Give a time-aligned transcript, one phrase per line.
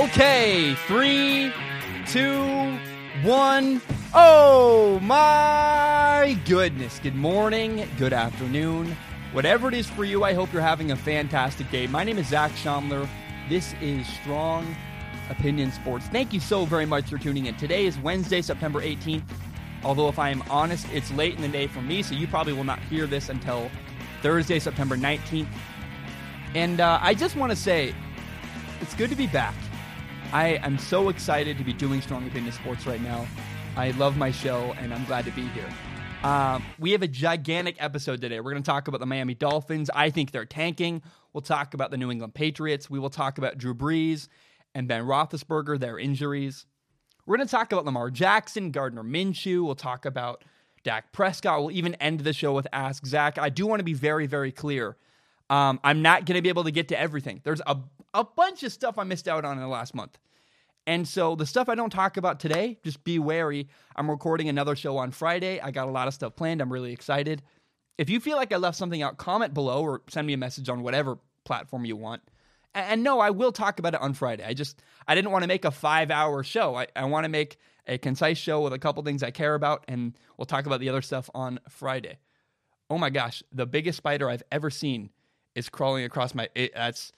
[0.00, 1.52] Okay, three,
[2.06, 2.40] two,
[3.22, 3.82] one.
[4.14, 6.98] Oh my goodness.
[7.00, 8.96] Good morning, good afternoon.
[9.32, 11.86] Whatever it is for you, I hope you're having a fantastic day.
[11.86, 13.06] My name is Zac Shomler.
[13.50, 14.74] This is Strong
[15.28, 16.06] Opinion Sports.
[16.06, 17.54] Thank you so very much for tuning in.
[17.56, 19.24] Today is Wednesday, September 18th.
[19.84, 22.54] Although, if I am honest, it's late in the day for me, so you probably
[22.54, 23.70] will not hear this until
[24.22, 25.46] Thursday, September 19th.
[26.54, 27.94] And uh, I just want to say,
[28.80, 29.54] it's good to be back.
[30.32, 33.26] I am so excited to be doing Strong Opinion Sports right now.
[33.76, 35.68] I love my show, and I'm glad to be here.
[36.22, 38.38] Um, we have a gigantic episode today.
[38.38, 39.90] We're going to talk about the Miami Dolphins.
[39.92, 41.02] I think they're tanking.
[41.32, 42.88] We'll talk about the New England Patriots.
[42.88, 44.28] We will talk about Drew Brees
[44.72, 46.64] and Ben Roethlisberger, their injuries.
[47.26, 49.64] We're going to talk about Lamar Jackson, Gardner Minshew.
[49.64, 50.44] We'll talk about
[50.84, 51.60] Dak Prescott.
[51.60, 53.36] We'll even end the show with Ask Zac.
[53.36, 54.96] I do want to be very, very clear.
[55.48, 57.40] Um, I'm not going to be able to get to everything.
[57.42, 57.78] There's a
[58.14, 60.18] a bunch of stuff I missed out on in the last month.
[60.86, 63.68] And so the stuff I don't talk about today, just be wary.
[63.94, 65.60] I'm recording another show on Friday.
[65.60, 66.60] I got a lot of stuff planned.
[66.60, 67.42] I'm really excited.
[67.98, 70.68] If you feel like I left something out, comment below or send me a message
[70.68, 72.22] on whatever platform you want.
[72.74, 74.44] And no, I will talk about it on Friday.
[74.44, 76.76] I just I didn't want to make a five hour show.
[76.76, 79.84] I, I want to make a concise show with a couple things I care about,
[79.88, 82.18] and we'll talk about the other stuff on Friday.
[82.88, 85.10] Oh my gosh, the biggest spider I've ever seen
[85.54, 86.48] is crawling across my.
[86.54, 87.12] It, that's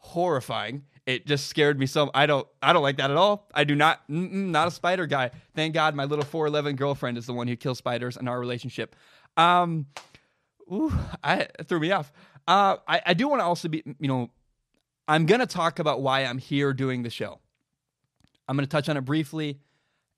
[0.00, 0.84] horrifying.
[1.06, 2.10] It just scared me so.
[2.12, 2.46] I don't.
[2.62, 3.48] I don't like that at all.
[3.54, 4.02] I do not.
[4.08, 5.30] Not a spider guy.
[5.54, 8.38] Thank God, my little four eleven girlfriend is the one who kills spiders in our
[8.38, 8.94] relationship.
[9.36, 9.86] Um,
[10.70, 10.92] ooh,
[11.24, 12.12] I threw me off.
[12.46, 13.82] Uh, I, I do want to also be.
[13.98, 14.30] You know,
[15.08, 17.40] I'm gonna talk about why I'm here doing the show.
[18.48, 19.60] I'm gonna touch on it briefly,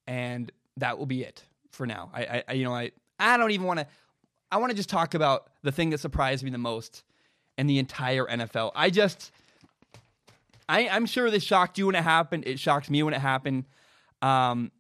[0.07, 2.11] and that will be it for now.
[2.13, 3.87] I, I you know, I I don't even want to.
[4.51, 7.05] I want to just talk about the thing that surprised me the most
[7.57, 8.73] in the entire NFL.
[8.75, 9.33] I just
[10.69, 12.45] I, I'm sure this shocked you when it happened.
[12.47, 13.65] It shocked me when it happened.
[14.21, 14.71] Um,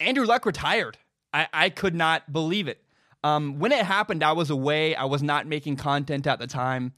[0.00, 0.98] Andrew Luck retired.
[1.32, 2.82] I, I could not believe it.
[3.24, 4.94] Um, when it happened, I was away.
[4.94, 6.92] I was not making content at the time.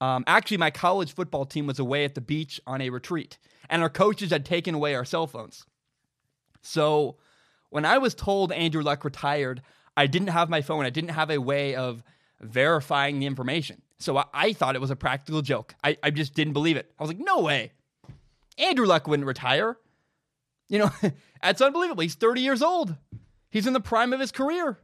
[0.00, 3.38] Um, actually, my college football team was away at the beach on a retreat,
[3.70, 5.64] and our coaches had taken away our cell phones.
[6.60, 7.16] So
[7.70, 9.62] when I was told Andrew Luck retired,
[9.96, 10.84] I didn't have my phone.
[10.84, 12.02] I didn't have a way of
[12.44, 13.82] verifying the information.
[13.98, 15.74] So I, I thought it was a practical joke.
[15.82, 16.90] I, I just didn't believe it.
[16.98, 17.72] I was like, no way.
[18.58, 19.76] Andrew Luck wouldn't retire.
[20.68, 20.90] You know,
[21.42, 22.02] that's unbelievable.
[22.02, 22.96] He's 30 years old.
[23.50, 24.78] He's in the prime of his career.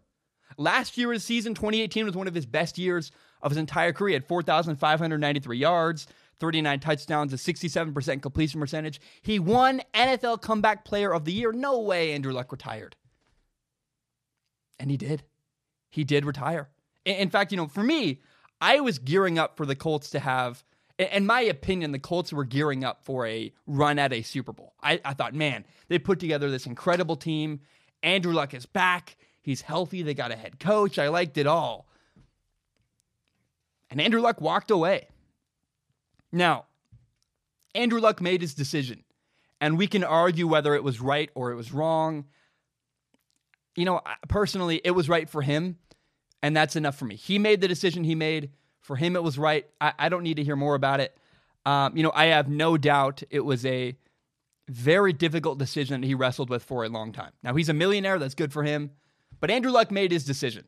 [0.56, 3.12] Last year, his season 2018 was one of his best years
[3.42, 4.10] of his entire career.
[4.10, 6.06] He had 4,593 yards,
[6.38, 9.00] 39 touchdowns, a 67% completion percentage.
[9.22, 11.52] He won NFL Comeback Player of the Year.
[11.52, 12.96] No way Andrew Luck retired.
[14.78, 15.22] And he did.
[15.90, 16.68] He did retire.
[17.04, 18.20] In fact, you know, for me,
[18.60, 20.62] I was gearing up for the Colts to have,
[20.98, 24.74] in my opinion, the Colts were gearing up for a run at a Super Bowl.
[24.82, 27.60] I, I thought, man, they put together this incredible team.
[28.02, 29.16] Andrew Luck is back.
[29.42, 30.02] He's healthy.
[30.02, 30.98] They got a head coach.
[30.98, 31.88] I liked it all.
[33.90, 35.08] And Andrew Luck walked away.
[36.32, 36.66] Now,
[37.74, 39.04] Andrew Luck made his decision,
[39.60, 42.26] and we can argue whether it was right or it was wrong.
[43.74, 45.78] You know, personally, it was right for him
[46.42, 47.16] and that's enough for me.
[47.16, 48.50] He made the decision he made.
[48.80, 49.66] For him, it was right.
[49.80, 51.16] I, I don't need to hear more about it.
[51.66, 53.96] Um, you know, I have no doubt it was a
[54.68, 57.32] very difficult decision that he wrestled with for a long time.
[57.42, 58.18] Now, he's a millionaire.
[58.18, 58.92] That's good for him.
[59.38, 60.64] But Andrew Luck made his decision.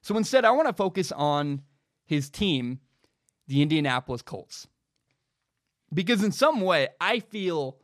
[0.00, 1.62] So instead, I want to focus on
[2.04, 2.80] his team,
[3.46, 4.66] the Indianapolis Colts.
[5.92, 7.78] Because in some way, I feel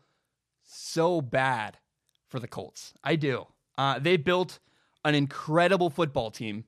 [0.65, 1.79] so bad
[2.29, 2.95] for the Colts.
[3.05, 3.47] I do.
[3.77, 4.59] Uh, they built
[5.05, 6.65] an incredible football team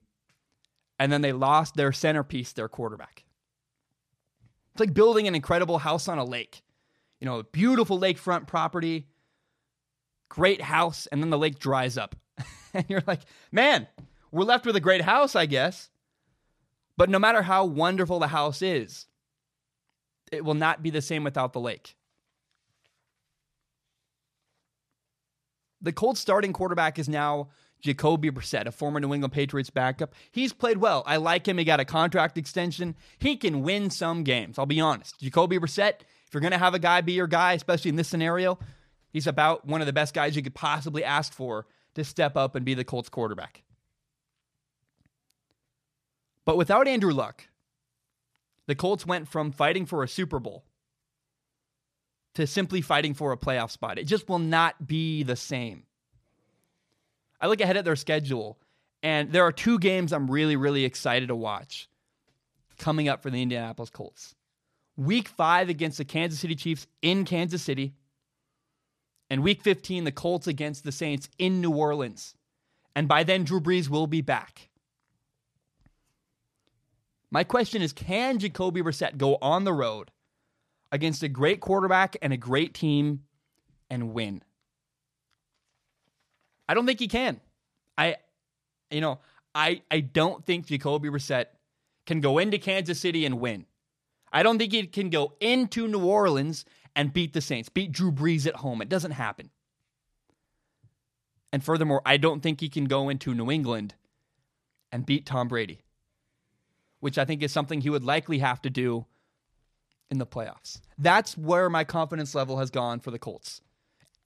[1.03, 3.25] and then they lost their centerpiece, their quarterback.
[4.71, 6.63] It's like building an incredible house on a lake.
[7.19, 9.09] You know, a beautiful lakefront property,
[10.29, 12.15] great house, and then the lake dries up.
[12.73, 13.19] and you're like,
[13.51, 13.85] man,
[14.31, 15.89] we're left with a great house, I guess.
[16.95, 19.07] But no matter how wonderful the house is,
[20.31, 21.97] it will not be the same without the lake.
[25.81, 27.49] The Colts starting quarterback is now
[27.83, 30.15] Jacoby Brissett, a former New England Patriots backup.
[30.31, 31.03] He's played well.
[31.05, 31.57] I like him.
[31.57, 32.95] He got a contract extension.
[33.19, 34.57] He can win some games.
[34.57, 35.19] I'll be honest.
[35.19, 38.07] Jacoby Brissett, if you're going to have a guy be your guy, especially in this
[38.07, 38.57] scenario,
[39.11, 42.55] he's about one of the best guys you could possibly ask for to step up
[42.55, 43.63] and be the Colts quarterback.
[46.45, 47.47] But without Andrew Luck,
[48.65, 50.63] the Colts went from fighting for a Super Bowl
[52.35, 53.99] to simply fighting for a playoff spot.
[53.99, 55.83] It just will not be the same.
[57.43, 58.57] I look ahead at their schedule,
[59.03, 61.89] and there are two games I'm really, really excited to watch
[62.77, 64.33] coming up for the Indianapolis Colts.
[64.95, 67.95] week five against the Kansas City Chiefs in Kansas City,
[69.29, 72.33] and week 15, the Colts against the Saints in New Orleans.
[72.95, 74.69] And by then, Drew Brees will be back.
[77.29, 80.11] My question is can Jacoby Brissett go on the road
[80.93, 83.23] against a great quarterback and a great team
[83.89, 84.43] and win?
[86.67, 87.39] I don't think he can.
[87.97, 88.17] I,
[88.89, 89.19] you know,
[89.53, 91.45] I, I don't think Jacoby Brissett
[92.05, 93.65] can go into Kansas City and win.
[94.31, 96.65] I don't think he can go into New Orleans
[96.95, 98.81] and beat the Saints, beat Drew Brees at home.
[98.81, 99.49] It doesn't happen.
[101.51, 103.93] And furthermore, I don't think he can go into New England
[104.91, 105.83] and beat Tom Brady,
[106.99, 109.05] which I think is something he would likely have to do
[110.09, 110.81] in the playoffs.
[110.97, 113.61] That's where my confidence level has gone for the Colts.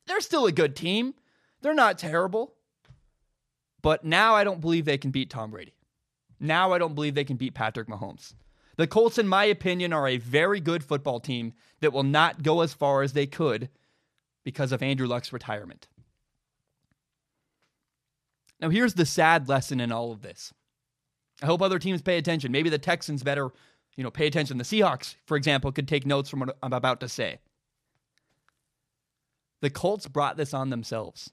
[0.06, 1.16] They're still a good team.
[1.62, 2.54] They're not terrible.
[3.81, 5.74] But now I don't believe they can beat Tom Brady.
[6.39, 8.33] Now I don't believe they can beat Patrick Mahomes.
[8.75, 12.62] The Colts, in my opinion, are a very good football team that will not go
[12.62, 13.69] as far as they could
[14.44, 15.88] because of Andrew Luck's retirement.
[18.60, 20.53] Now, here's the sad lesson in all of this.
[21.42, 22.51] I hope other teams pay attention.
[22.51, 23.50] Maybe the Texans better,
[23.95, 24.57] you know, pay attention.
[24.57, 27.39] The Seahawks, for example, could take notes from what I'm about to say.
[29.62, 31.31] The Colts brought this on themselves.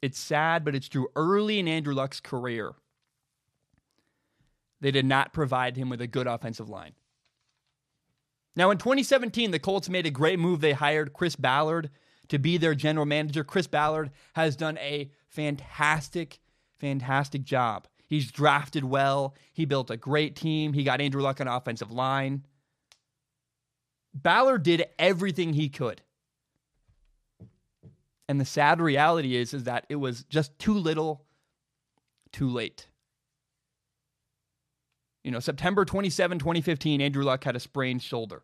[0.00, 1.08] It's sad, but it's true.
[1.16, 2.74] Early in Andrew Luck's career,
[4.80, 6.92] they did not provide him with a good offensive line.
[8.54, 10.60] Now, in 2017, the Colts made a great move.
[10.60, 11.90] They hired Chris Ballard
[12.28, 13.44] to be their general manager.
[13.44, 16.40] Chris Ballard has done a fantastic,
[16.78, 17.86] fantastic job.
[18.06, 19.34] He's drafted well.
[19.52, 20.72] He built a great team.
[20.72, 22.46] He got Andrew Luck on offensive line.
[24.14, 26.02] Ballard did everything he could.
[28.28, 31.24] And the sad reality is, is that it was just too little,
[32.30, 32.88] too late.
[35.24, 38.42] You know, September 27, 2015, Andrew Luck had a sprained shoulder.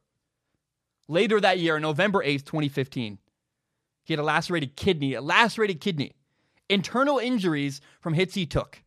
[1.06, 3.18] Later that year, November 8th, 2015,
[4.04, 6.12] he had a lacerated kidney, a lacerated kidney.
[6.68, 8.82] Internal injuries from hits he took.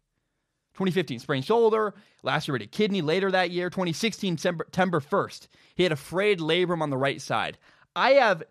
[0.73, 3.01] 2015, sprained shoulder, lacerated kidney.
[3.01, 7.57] Later that year, 2016, September 1st, he had a frayed labrum on the right side.
[7.95, 8.43] I have,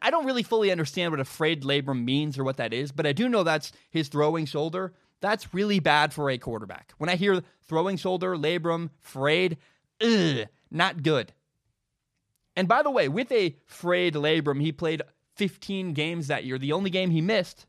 [0.00, 3.06] I don't really fully understand what a frayed labrum means or what that is, but
[3.06, 4.94] I do know that's his throwing shoulder.
[5.20, 6.94] That's really bad for a quarterback.
[6.98, 9.58] When I hear throwing shoulder, labrum, frayed,
[10.00, 11.32] ugh, not good.
[12.56, 15.02] And by the way, with a frayed labrum, he played
[15.36, 16.58] 15 games that year.
[16.58, 17.66] The only game he missed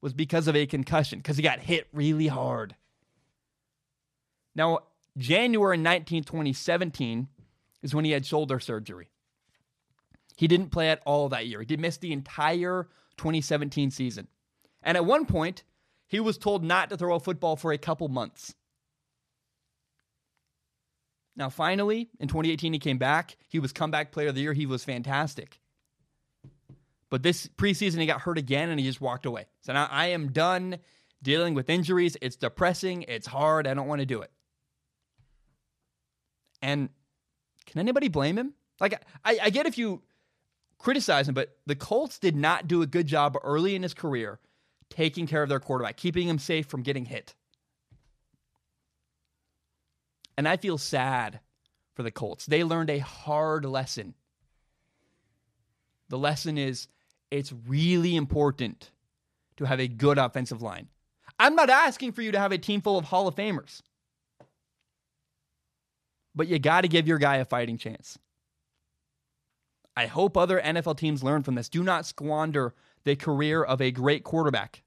[0.00, 2.74] was because of a concussion, because he got hit really hard.
[4.54, 4.80] Now,
[5.16, 7.28] January 19, 2017
[7.82, 9.10] is when he had shoulder surgery.
[10.40, 11.60] He didn't play at all that year.
[11.60, 12.88] He did miss the entire
[13.18, 14.26] 2017 season.
[14.82, 15.64] And at one point,
[16.06, 18.54] he was told not to throw a football for a couple months.
[21.36, 23.36] Now, finally, in 2018, he came back.
[23.50, 24.54] He was comeback player of the year.
[24.54, 25.60] He was fantastic.
[27.10, 29.44] But this preseason, he got hurt again and he just walked away.
[29.60, 30.78] So now I am done
[31.22, 32.16] dealing with injuries.
[32.22, 33.02] It's depressing.
[33.02, 33.66] It's hard.
[33.66, 34.30] I don't want to do it.
[36.62, 36.88] And
[37.66, 38.54] can anybody blame him?
[38.80, 40.00] Like, I, I get if you
[40.80, 44.40] criticize him, but the Colts did not do a good job early in his career
[44.88, 47.34] taking care of their quarterback, keeping him safe from getting hit.
[50.36, 51.40] And I feel sad
[51.94, 52.46] for the Colts.
[52.46, 54.14] They learned a hard lesson.
[56.08, 56.88] The lesson is
[57.30, 58.90] it's really important
[59.58, 60.88] to have a good offensive line.
[61.38, 63.82] I'm not asking for you to have a team full of Hall of Famers,
[66.34, 68.18] but you got to give your guy a fighting chance.
[69.96, 71.68] I hope other NFL teams learn from this.
[71.68, 74.82] Do not squander the career of a great quarterback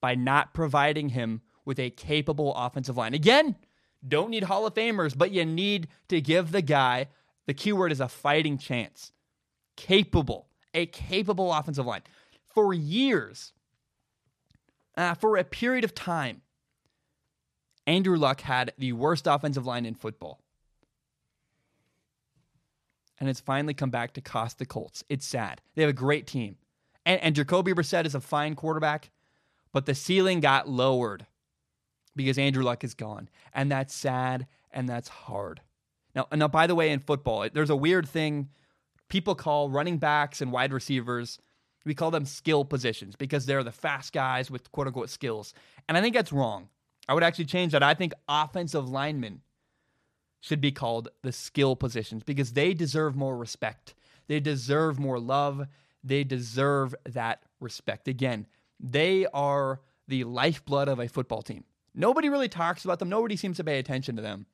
[0.00, 3.14] by not providing him with a capable offensive line.
[3.14, 3.56] Again,
[4.06, 7.08] don't need Hall of Famers, but you need to give the guy,
[7.46, 9.12] the keyword is a fighting chance.
[9.76, 12.02] Capable a capable offensive line.
[12.48, 13.52] For years,
[14.96, 16.42] uh, for a period of time,
[17.86, 20.41] Andrew Luck had the worst offensive line in football.
[23.22, 25.04] And it's finally come back to cost the Colts.
[25.08, 25.60] It's sad.
[25.76, 26.56] They have a great team.
[27.06, 29.12] And, and Jacoby Brissett is a fine quarterback,
[29.72, 31.24] but the ceiling got lowered
[32.16, 33.28] because Andrew Luck is gone.
[33.54, 35.60] And that's sad and that's hard.
[36.16, 38.48] Now, now by the way, in football, there's a weird thing
[39.08, 41.38] people call running backs and wide receivers,
[41.84, 45.54] we call them skill positions because they're the fast guys with quote unquote skills.
[45.88, 46.70] And I think that's wrong.
[47.08, 47.84] I would actually change that.
[47.84, 49.42] I think offensive linemen
[50.42, 53.94] should be called the skill positions because they deserve more respect.
[54.26, 55.68] They deserve more love.
[56.02, 58.08] They deserve that respect.
[58.08, 58.46] Again,
[58.80, 61.62] they are the lifeblood of a football team.
[61.94, 64.46] Nobody really talks about them, nobody seems to pay attention to them.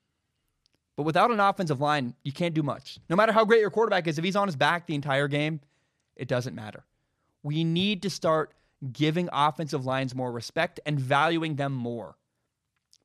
[0.95, 2.99] But without an offensive line, you can't do much.
[3.09, 5.59] No matter how great your quarterback is, if he's on his back the entire game,
[6.15, 6.83] it doesn't matter.
[7.41, 8.53] We need to start
[8.91, 12.15] giving offensive lines more respect and valuing them more.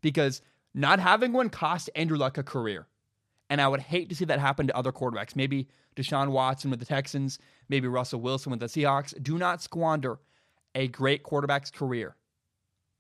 [0.03, 0.43] Because
[0.75, 2.87] not having one cost Andrew Luck a career.
[3.51, 5.37] And I would hate to see that happen to other quarterbacks.
[5.37, 7.39] Maybe Deshaun Watson with the Texans,
[7.69, 9.15] maybe Russell Wilson with the Seahawks.
[9.23, 10.19] Do not squander
[10.75, 12.17] a great quarterback's career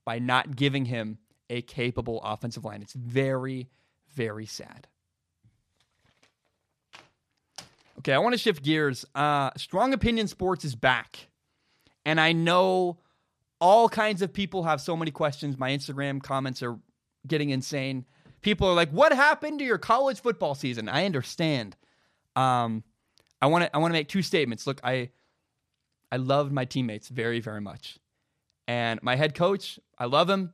[0.04, 1.18] by not giving him
[1.50, 2.82] a capable offensive line.
[2.82, 3.68] It's very,
[4.14, 4.86] very sad.
[7.98, 9.04] Okay, I want to shift gears.
[9.14, 11.28] Uh, Strong Opinion Sports is back.
[12.04, 12.98] And I know
[13.60, 15.58] all kinds of people have so many questions.
[15.58, 16.78] My Instagram comments are
[17.26, 18.04] getting insane.
[18.42, 21.76] People are like, "What happened to your college football season?" I understand.
[22.36, 22.82] Um,
[23.40, 24.66] I want to I want to make two statements.
[24.66, 25.10] Look, I
[26.10, 27.98] I loved my teammates very very much,
[28.68, 30.52] and my head coach, I love him.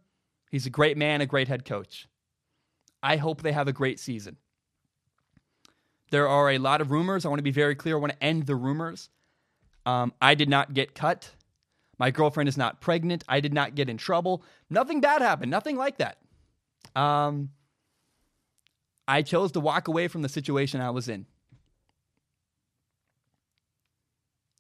[0.51, 2.09] He's a great man, a great head coach.
[3.03, 4.37] I hope they have a great season.
[6.11, 7.25] There are a lot of rumors.
[7.25, 7.97] I want to be very clear.
[7.97, 9.09] I want to end the rumors.
[9.87, 11.31] Um, I did not get cut.
[11.99, 13.25] My girlfriend is not pregnant.
[13.29, 14.43] I did not get in trouble.
[14.69, 15.51] Nothing bad happened.
[15.51, 16.19] Nothing like that.
[16.95, 17.51] Um,
[19.07, 21.27] I chose to walk away from the situation I was in.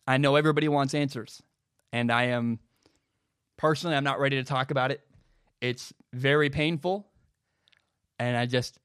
[0.06, 1.40] I know everybody wants answers,
[1.92, 2.58] and I am
[3.56, 5.02] personally, I'm not ready to talk about it.
[5.60, 7.06] It's very painful,
[8.18, 8.78] and I just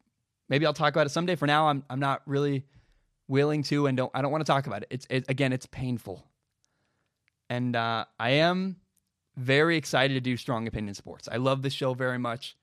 [0.50, 1.36] maybe I'll talk about it someday.
[1.36, 2.66] For now, I'm I'm not really
[3.28, 4.88] willing to, and don't I don't want to talk about it.
[4.92, 6.24] It's it, again, it's painful,
[7.50, 8.76] and uh, I am
[9.38, 11.28] very excited to do Strong Opinion Sports.
[11.32, 12.56] I love this show very much.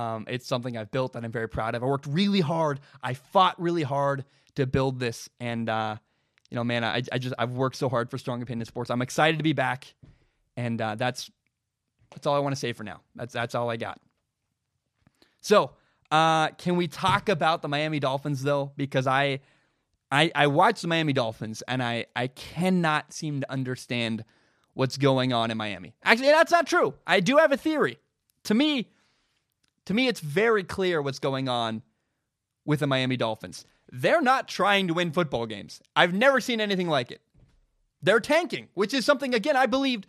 [0.00, 1.82] Um, it's something I've built that I'm very proud of.
[1.82, 2.80] I worked really hard.
[3.02, 5.96] I fought really hard to build this, and uh,
[6.50, 8.90] you know, man, I, I just I've worked so hard for Strong Opinion Sports.
[8.90, 9.94] I'm excited to be back,
[10.56, 11.30] and uh, that's
[12.10, 13.02] that's all I want to say for now.
[13.14, 14.00] That's that's all I got.
[15.42, 15.72] So,
[16.10, 18.72] uh, can we talk about the Miami Dolphins though?
[18.76, 19.40] Because I
[20.10, 24.24] I, I watch the Miami Dolphins and I, I cannot seem to understand
[24.74, 25.94] what's going on in Miami.
[26.02, 26.94] Actually, that's not true.
[27.06, 27.98] I do have a theory.
[28.44, 28.88] To me,
[29.86, 31.82] to me, it's very clear what's going on
[32.64, 33.64] with the Miami Dolphins.
[33.90, 35.80] They're not trying to win football games.
[35.96, 37.20] I've never seen anything like it.
[38.02, 40.06] They're tanking, which is something, again, I believed.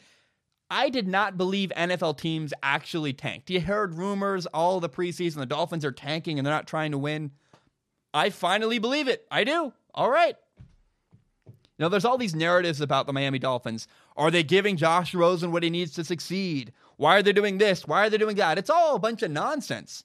[0.69, 3.49] I did not believe NFL teams actually tanked.
[3.49, 6.97] You heard rumors all the preseason, the Dolphins are tanking and they're not trying to
[6.97, 7.31] win.
[8.13, 9.25] I finally believe it.
[9.29, 9.73] I do.
[9.93, 10.35] All right.
[11.45, 13.87] You know, there's all these narratives about the Miami Dolphins.
[14.15, 16.71] Are they giving Josh Rosen what he needs to succeed?
[17.01, 17.87] Why are they doing this?
[17.87, 18.59] Why are they doing that?
[18.59, 20.03] It's all a bunch of nonsense.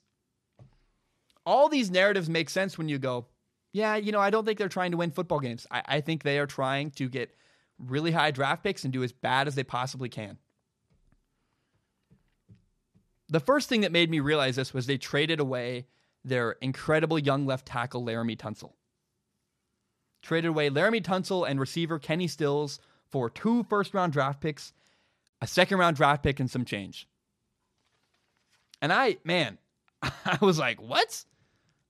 [1.45, 3.27] All these narratives make sense when you go,
[3.73, 5.67] yeah, you know, I don't think they're trying to win football games.
[5.71, 7.37] I, I think they are trying to get
[7.79, 10.39] really high draft picks and do as bad as they possibly can.
[13.29, 15.89] The first thing that made me realize this was they traded away
[16.25, 18.73] their incredible young left tackle, Laremy Tunsil
[20.23, 24.73] traded away Laremy Tunsil and receiver Kenny Stills for two first round draft picks,
[25.41, 27.09] a second round draft pick, and some change.
[28.81, 29.59] And I, man,
[30.03, 31.25] I was like, what?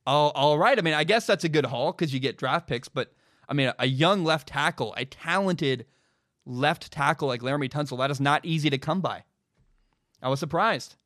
[0.07, 0.79] Oh, all right.
[0.79, 3.13] I mean, I guess that's a good haul because you get draft picks, but
[3.49, 5.87] I mean, a young left tackle, a talented
[6.45, 9.25] left tackle like Laremy Tunsil, that is not easy to come by.
[10.23, 10.97] I was surprised.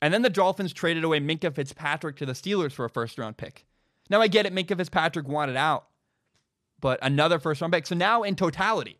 [0.00, 3.36] And then the Dolphins traded away Minkah Fitzpatrick to the Steelers for a first round
[3.36, 3.66] pick.
[4.08, 5.86] Now I get it, Minkah Fitzpatrick wanted out,
[6.80, 7.86] but another first round pick.
[7.86, 8.99] So now in totality,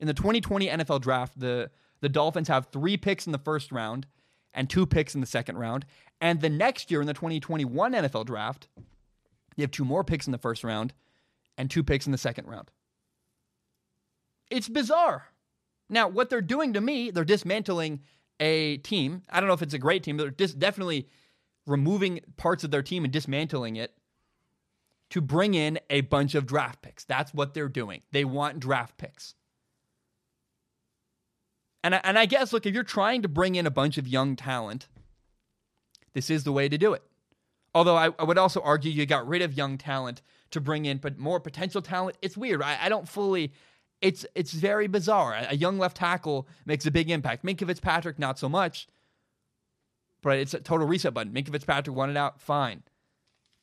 [0.00, 1.70] in the 2020 NFL draft, the,
[2.00, 4.06] the Dolphins have three picks in the first round
[4.52, 5.84] and two picks in the second round.
[6.20, 8.68] And the next year in the 2021 NFL draft,
[9.56, 10.92] you have two more picks in the first round
[11.56, 12.70] and two picks in the second round.
[14.50, 15.28] It's bizarre.
[15.88, 18.00] Now, what they're doing to me, they're dismantling
[18.40, 19.22] a team.
[19.30, 21.08] I don't know if it's a great team, but they're just definitely
[21.66, 23.94] removing parts of their team and dismantling it
[25.10, 27.04] to bring in a bunch of draft picks.
[27.04, 28.02] That's what they're doing.
[28.12, 29.34] They want draft picks.
[31.84, 34.08] And I, and I guess, look, if you're trying to bring in a bunch of
[34.08, 34.88] young talent,
[36.14, 37.02] this is the way to do it.
[37.74, 40.22] Although I, I would also argue you got rid of young talent
[40.52, 42.16] to bring in but more potential talent.
[42.22, 42.62] It's weird.
[42.62, 43.52] I, I don't fully.
[44.00, 45.34] It's it's very bizarre.
[45.34, 47.44] A, a young left tackle makes a big impact.
[47.44, 48.88] Minkah Fitzpatrick, not so much.
[50.22, 51.34] But it's a total reset button.
[51.34, 52.82] Minkah Fitzpatrick wanted out, fine.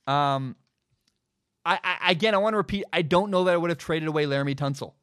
[0.06, 0.56] Um,
[1.66, 2.84] I, I again, I want to repeat.
[2.94, 4.94] I don't know that I would have traded away Laremy Tunsil.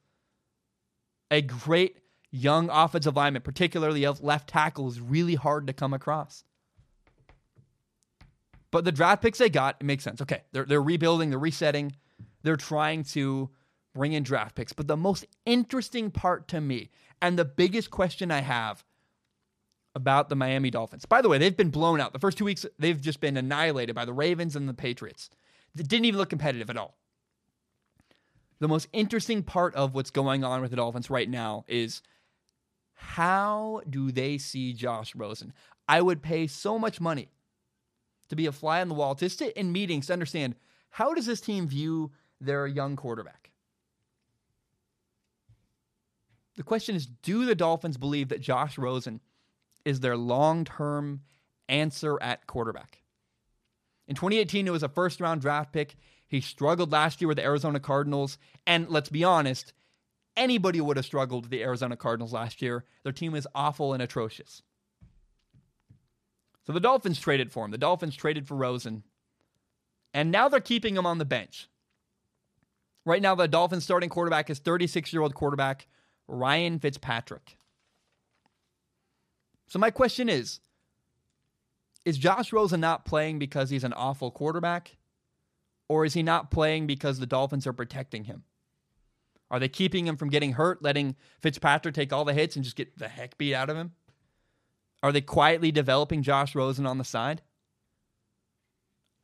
[1.32, 1.96] A great
[2.30, 6.44] young offensive lineman, particularly of left tackle, is really hard to come across.
[8.70, 10.20] But the draft picks they got, it makes sense.
[10.20, 11.92] Okay, they're they're rebuilding, they're resetting,
[12.42, 13.50] they're trying to
[13.94, 14.72] bring in draft picks.
[14.72, 16.90] But the most interesting part to me,
[17.22, 18.84] and the biggest question I have
[19.94, 21.06] about the Miami Dolphins.
[21.06, 22.12] By the way, they've been blown out.
[22.12, 25.30] The first two weeks, they've just been annihilated by the Ravens and the Patriots.
[25.74, 26.96] They didn't even look competitive at all.
[28.60, 32.02] The most interesting part of what's going on with the Dolphins right now is
[33.00, 35.52] how do they see Josh Rosen?
[35.86, 37.28] I would pay so much money
[38.28, 40.56] to be a fly on the wall, to sit in meetings to understand
[40.90, 43.50] how does this team view their young quarterback?
[46.56, 49.20] The question is do the Dolphins believe that Josh Rosen
[49.84, 51.20] is their long term
[51.68, 53.02] answer at quarterback?
[54.08, 55.94] In 2018, it was a first round draft pick.
[56.26, 58.38] He struggled last year with the Arizona Cardinals.
[58.66, 59.72] And let's be honest,
[60.36, 62.84] anybody would have struggled with the Arizona Cardinals last year.
[63.02, 64.62] Their team is awful and atrocious.
[66.66, 67.70] So the Dolphins traded for him.
[67.70, 69.02] The Dolphins traded for Rosen.
[70.12, 71.68] And now they're keeping him on the bench.
[73.04, 75.86] Right now, the Dolphins starting quarterback is 36 year old quarterback
[76.26, 77.56] Ryan Fitzpatrick.
[79.66, 80.60] So my question is
[82.04, 84.96] Is Josh Rosen not playing because he's an awful quarterback?
[85.88, 88.44] Or is he not playing because the Dolphins are protecting him?
[89.50, 92.76] Are they keeping him from getting hurt, letting Fitzpatrick take all the hits and just
[92.76, 93.92] get the heck beat out of him?
[95.02, 97.42] Are they quietly developing Josh Rosen on the side?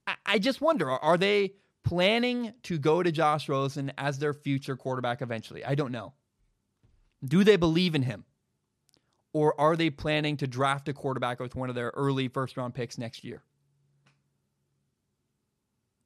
[0.07, 1.55] I, I just wonder are they
[1.85, 5.65] planning to go to Josh Rosen as their future quarterback eventually?
[5.65, 6.15] I don't know.
[7.25, 8.25] Do they believe in him?
[9.33, 12.75] Or are they planning to draft a quarterback with one of their early first round
[12.75, 13.43] picks next year?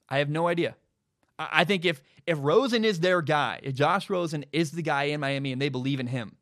[0.09, 0.75] I have no idea.
[1.39, 5.21] I think if if Rosen is their guy, if Josh Rosen is the guy in
[5.21, 6.35] Miami and they believe in him,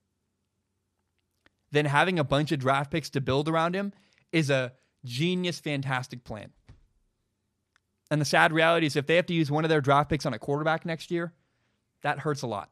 [1.72, 3.94] then having a bunch of draft picks to build around him
[4.32, 4.74] is a
[5.06, 6.50] genius, fantastic plan.
[8.10, 10.26] And the sad reality is, if they have to use one of their draft picks
[10.26, 11.34] on a quarterback next year,
[12.02, 12.72] that hurts a lot.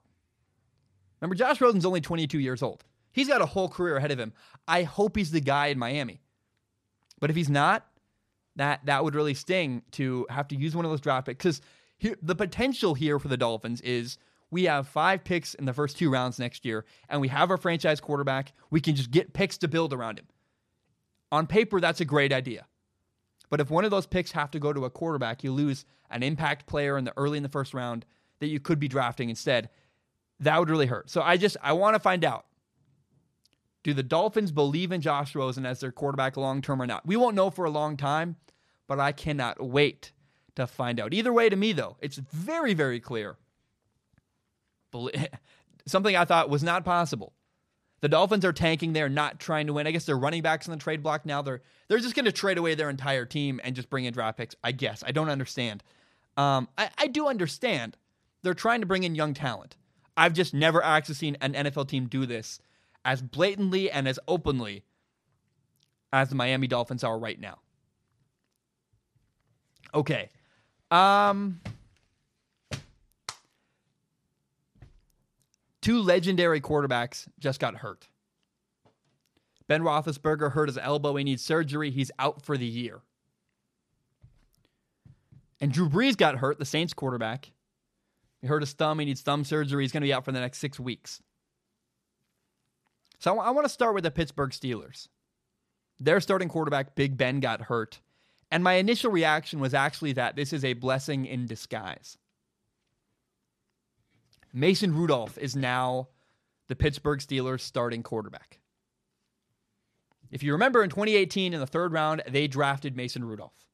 [1.20, 2.84] Remember, Josh Rosen's only 22 years old.
[3.12, 4.34] He's got a whole career ahead of him.
[4.67, 6.22] I hope he's the guy in Miami.
[7.20, 7.86] But if he's not,
[8.55, 11.38] that that would really sting to have to use one of those draft picks.
[11.38, 11.62] Because
[11.99, 14.17] the potential here for the Dolphins is
[14.51, 17.57] we have five picks in the first two rounds next year, and we have our
[17.57, 18.53] franchise quarterback.
[18.69, 20.27] We can just get picks to build around him.
[21.31, 22.65] On paper, that's a great idea.
[23.49, 26.23] But if one of those picks have to go to a quarterback, you lose an
[26.23, 28.05] impact player in the early in the first round
[28.39, 29.69] that you could be drafting instead.
[30.39, 31.10] That would really hurt.
[31.10, 32.45] So I just I want to find out.
[33.84, 37.05] Do the Dolphins believe in Josh Rosen as their quarterback long term or not?
[37.05, 38.36] We won't know for a long time,
[38.88, 40.12] but I cannot wait
[40.56, 41.13] to find out.
[41.13, 43.38] Either way, to me though, it's very very clear
[45.88, 47.34] something I thought was not possible.
[48.02, 48.94] The Dolphins are tanking.
[48.94, 49.88] They're not trying to win.
[49.88, 51.41] I guess they're running backs in the trade block now.
[51.41, 54.38] They're they're just going to trade away their entire team and just bring in draft
[54.38, 54.56] picks.
[54.63, 55.84] I guess I don't understand.
[56.38, 57.98] Um, I, I do understand.
[58.41, 59.76] They're trying to bring in young talent.
[60.18, 62.60] I've just never actually seen an NFL team do this
[63.04, 64.84] as blatantly and as openly
[66.13, 67.60] as the Miami Dolphins are right now.
[69.94, 70.30] Okay.
[70.91, 71.60] Um,
[75.86, 78.08] Two legendary quarterbacks just got hurt.
[79.67, 81.15] Ben Roethlisberger hurt his elbow.
[81.15, 81.91] He needs surgery.
[81.91, 83.02] He's out for the year.
[85.62, 87.52] And Drew Brees got hurt, the Saints quarterback.
[88.41, 88.98] He hurt his thumb.
[88.98, 89.84] He needs thumb surgery.
[89.84, 91.21] He's going to be out for the next six weeks.
[93.19, 95.08] So I want to start with the Pittsburgh Steelers.
[96.00, 98.00] Their starting quarterback, Big Ben, got hurt.
[98.56, 102.18] And my initial reaction was actually that this is a blessing in disguise.
[104.54, 106.08] Mason Rudolph is now
[106.70, 108.62] the Pittsburgh Steelers starting quarterback.
[110.32, 113.68] If you remember in 2018 in the third round, they drafted Mason Rudolph.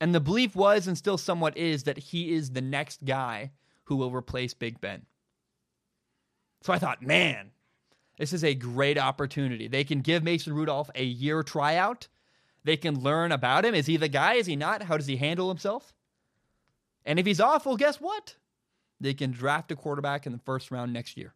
[0.00, 3.50] And the belief was and still somewhat is that he is the next guy
[3.86, 5.06] who will replace Big Ben.
[6.62, 7.50] So I thought, man,
[8.16, 9.66] this is a great opportunity.
[9.66, 12.06] They can give Mason Rudolph a year tryout.
[12.68, 13.74] They can learn about him.
[13.74, 14.34] Is he the guy?
[14.34, 14.82] Is he not?
[14.82, 15.94] How does he handle himself?
[17.06, 18.36] And if he's awful, guess what?
[19.00, 21.34] they can draft a quarterback in the first round next year.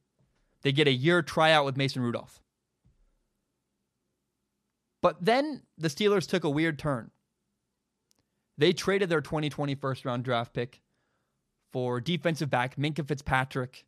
[0.62, 2.40] They get a year tryout with Mason Rudolph.
[5.00, 7.10] But then the Steelers took a weird turn.
[8.58, 10.80] They traded their 2020 first round draft pick
[11.72, 13.84] for defensive back Minkah Fitzpatrick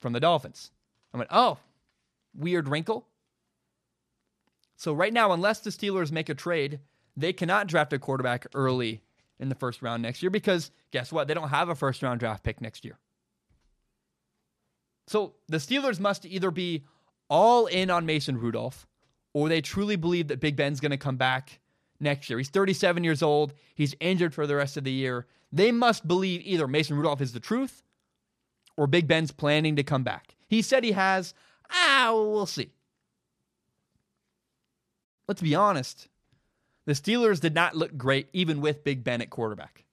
[0.00, 0.70] from the Dolphins.
[1.12, 1.58] I went, oh,
[2.34, 3.06] weird wrinkle.
[4.76, 6.80] So, right now, unless the Steelers make a trade,
[7.16, 9.02] they cannot draft a quarterback early
[9.38, 11.28] in the first round next year because guess what?
[11.28, 12.98] They don't have a first round draft pick next year.
[15.06, 16.84] So the Steelers must either be
[17.28, 18.86] all in on Mason Rudolph
[19.32, 21.60] or they truly believe that Big Ben's going to come back
[22.00, 22.38] next year.
[22.38, 25.26] He's 37 years old, he's injured for the rest of the year.
[25.52, 27.82] They must believe either Mason Rudolph is the truth
[28.76, 30.34] or Big Ben's planning to come back.
[30.48, 31.34] He said he has.
[31.70, 32.70] Ah, we'll see.
[35.28, 36.08] Let's be honest,
[36.86, 39.84] the Steelers did not look great even with Big Ben at quarterback.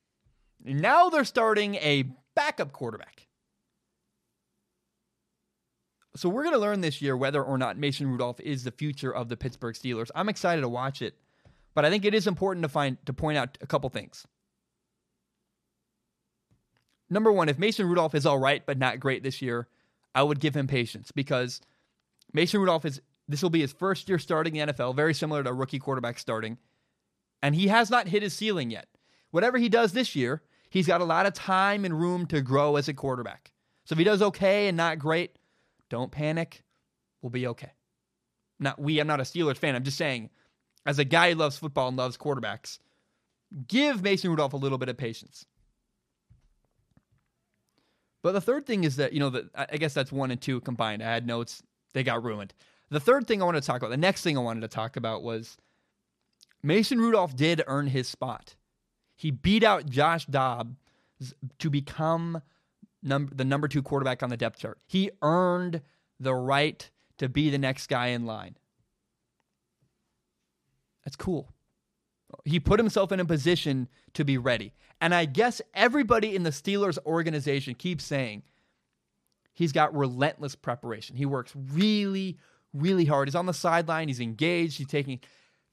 [0.63, 3.27] Now they're starting a backup quarterback.
[6.15, 9.13] So we're going to learn this year whether or not Mason Rudolph is the future
[9.13, 10.11] of the Pittsburgh Steelers.
[10.13, 11.15] I'm excited to watch it,
[11.73, 14.27] but I think it is important to find to point out a couple things.
[17.09, 19.67] Number one, if Mason Rudolph is all right but not great this year,
[20.13, 21.61] I would give him patience because
[22.33, 25.49] Mason Rudolph is this will be his first year starting the NFL, very similar to
[25.49, 26.57] a rookie quarterback starting,
[27.41, 28.87] and he has not hit his ceiling yet.
[29.31, 32.75] Whatever he does this year, he's got a lot of time and room to grow
[32.75, 33.51] as a quarterback.
[33.85, 35.37] So if he does okay and not great,
[35.89, 36.63] don't panic.
[37.21, 37.71] We'll be okay.
[38.59, 39.75] Not we, I'm not a Steelers fan.
[39.75, 40.29] I'm just saying,
[40.85, 42.79] as a guy who loves football and loves quarterbacks,
[43.67, 45.45] give Mason Rudolph a little bit of patience.
[48.23, 50.61] But the third thing is that, you know, that I guess that's one and two
[50.61, 51.01] combined.
[51.01, 52.53] I had notes, they got ruined.
[52.91, 54.97] The third thing I wanted to talk about, the next thing I wanted to talk
[54.97, 55.57] about was
[56.61, 58.55] Mason Rudolph did earn his spot.
[59.15, 60.75] He beat out Josh Dobbs
[61.59, 62.41] to become
[63.01, 64.77] number, the number two quarterback on the depth chart.
[64.85, 65.81] He earned
[66.19, 68.57] the right to be the next guy in line.
[71.05, 71.49] That's cool.
[72.45, 74.73] He put himself in a position to be ready.
[74.99, 78.43] And I guess everybody in the Steelers organization keeps saying
[79.53, 81.15] he's got relentless preparation.
[81.15, 82.37] He works really,
[82.73, 83.27] really hard.
[83.27, 85.19] He's on the sideline, he's engaged, he's taking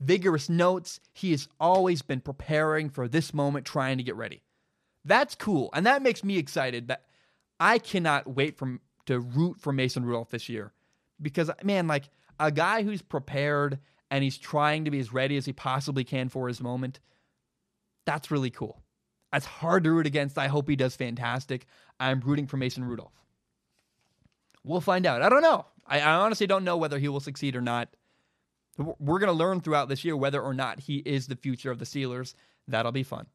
[0.01, 1.01] vigorous notes.
[1.13, 4.43] He has always been preparing for this moment, trying to get ready.
[5.05, 5.71] That's cool.
[5.73, 7.05] And that makes me excited that
[7.61, 10.73] I cannot wait for, to root for Mason Rudolph this year
[11.21, 12.09] because, man, like
[12.39, 13.79] a guy who's prepared
[14.11, 17.01] and he's trying to be as ready as he possibly can for his moment,
[18.07, 18.83] that's really cool.
[19.33, 20.39] That's hard to root against.
[20.39, 21.67] I hope he does fantastic.
[22.01, 23.13] I'm rooting for Mason Rudolph.
[24.65, 25.23] We'll find out.
[25.23, 25.67] I don't know.
[25.89, 27.89] I, I honestly don't know whether he will succeed or not.
[28.77, 31.79] We're going to learn throughout this year whether or not he is the future of
[31.79, 32.35] the Steelers.
[32.69, 33.27] That'll be fun.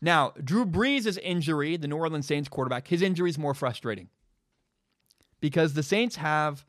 [0.00, 4.08] Now, Drew Brees' injury, the New Orleans Saints quarterback, his injury is more frustrating
[5.40, 6.64] because the Saints have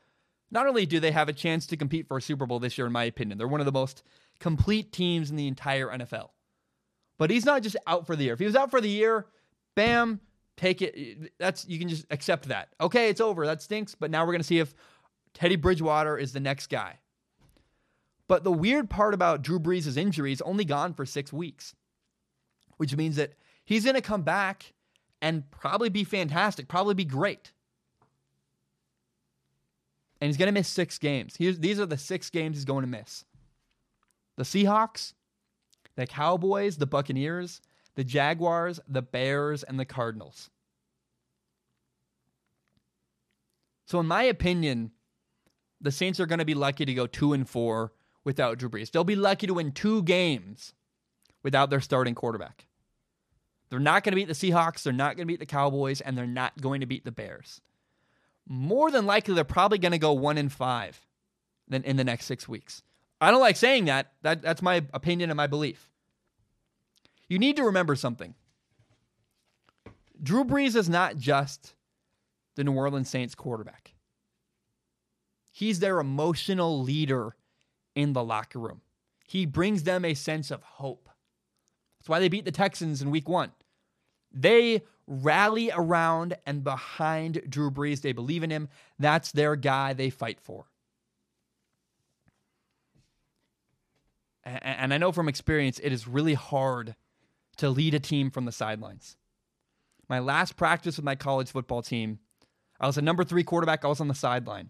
[0.51, 2.85] not only do they have a chance to compete for a Super Bowl this year,
[2.85, 4.03] in my opinion, they're one of the most
[4.39, 6.29] complete teams in the entire NFL.
[7.17, 8.33] But he's not just out for the year.
[8.33, 9.25] If he was out for the year,
[9.75, 10.19] bam,
[10.57, 11.31] take it.
[11.39, 12.69] That's you can just accept that.
[12.79, 13.45] Okay, it's over.
[13.45, 13.95] That stinks.
[13.95, 14.73] But now we're gonna see if
[15.33, 16.99] Teddy Bridgewater is the next guy.
[18.27, 21.75] But the weird part about Drew Brees' injury is only gone for six weeks,
[22.77, 23.33] which means that
[23.65, 24.73] he's gonna come back
[25.21, 27.51] and probably be fantastic, probably be great
[30.23, 31.35] and he's going to miss six games.
[31.37, 33.25] Here's, these are the six games he's going to miss
[34.37, 35.11] the Seahawks,
[35.97, 37.59] the Cowboys, the Buccaneers,
[37.95, 40.49] the Jaguars, the Bears, and the Cardinals.
[43.85, 44.91] So, in my opinion,
[45.81, 47.91] the Saints are going to be lucky to go two and four
[48.23, 48.91] without Drew Brees.
[48.91, 50.73] They'll be lucky to win two games
[51.43, 52.65] without their starting quarterback.
[53.69, 56.17] They're not going to beat the Seahawks, they're not going to beat the Cowboys, and
[56.17, 57.61] they're not going to beat the Bears
[58.47, 60.99] more than likely they're probably going to go one in five
[61.71, 62.83] in the next six weeks.
[63.21, 64.11] I don't like saying that.
[64.21, 64.41] that.
[64.41, 65.89] That's my opinion and my belief.
[67.27, 68.35] You need to remember something.
[70.21, 71.73] Drew Brees is not just
[72.55, 73.93] the New Orleans Saints quarterback.
[75.51, 77.35] He's their emotional leader
[77.95, 78.81] in the locker room.
[79.27, 81.09] He brings them a sense of hope.
[81.99, 83.51] That's why they beat the Texans in week one.
[84.31, 88.01] They rally around and behind Drew Brees.
[88.01, 88.69] They believe in him.
[88.99, 90.65] That's their guy they fight for.
[94.43, 96.95] And I know from experience, it is really hard
[97.57, 99.17] to lead a team from the sidelines.
[100.09, 102.19] My last practice with my college football team,
[102.79, 103.85] I was a number three quarterback.
[103.85, 104.69] I was on the sideline.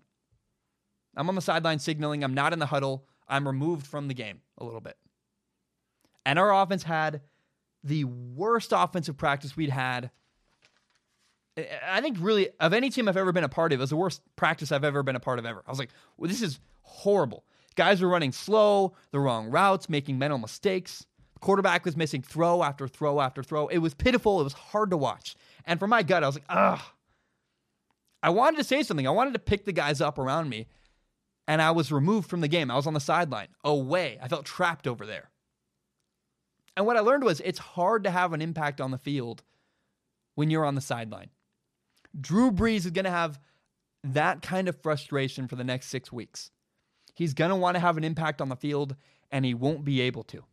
[1.15, 2.24] I'm on the sideline signaling.
[2.24, 3.08] I'm not in the huddle.
[3.28, 4.98] I'm removed from the game a little bit.
[6.26, 7.22] And our offense had
[7.84, 10.12] the worst offensive practice we'd had
[11.88, 13.96] I think really of any team I've ever been a part of, it was the
[13.96, 15.63] worst practice I've ever been a part of ever.
[15.65, 17.46] I was like, well, this is horrible.
[17.76, 21.06] Guys were running slow, the wrong routes, making mental mistakes.
[21.43, 23.67] Quarterback was missing throw after throw after throw.
[23.67, 24.39] It was pitiful.
[24.39, 25.36] It was hard to watch.
[25.65, 26.79] And for my gut, I was like, ugh.
[28.23, 29.06] I wanted to say something.
[29.06, 30.67] I wanted to pick the guys up around me.
[31.45, 32.71] And I was removed from the game.
[32.71, 34.17] I was on the sideline, away.
[34.21, 35.32] I felt trapped over there.
[36.77, 39.43] And what I learned was it's hard to have an impact on the field
[40.36, 41.29] when you're on the sideline.
[42.17, 43.38] Drew Brees is going to have
[44.06, 46.51] that kind of frustration for the next six weeks.
[47.13, 48.95] He's going to want to have an impact on the field,
[49.29, 50.45] and he won't be able to.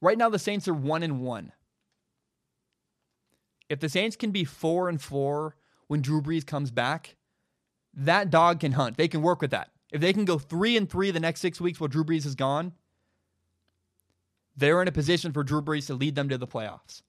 [0.00, 1.52] Right now, the Saints are one and one.
[3.68, 5.56] If the Saints can be four and four
[5.88, 7.16] when Drew Brees comes back,
[7.94, 8.96] that dog can hunt.
[8.96, 9.70] They can work with that.
[9.90, 12.34] if they can go three and three the next six weeks while Drew Brees is
[12.34, 12.72] gone,
[14.56, 17.02] they're in a position for Drew Brees to lead them to the playoffs.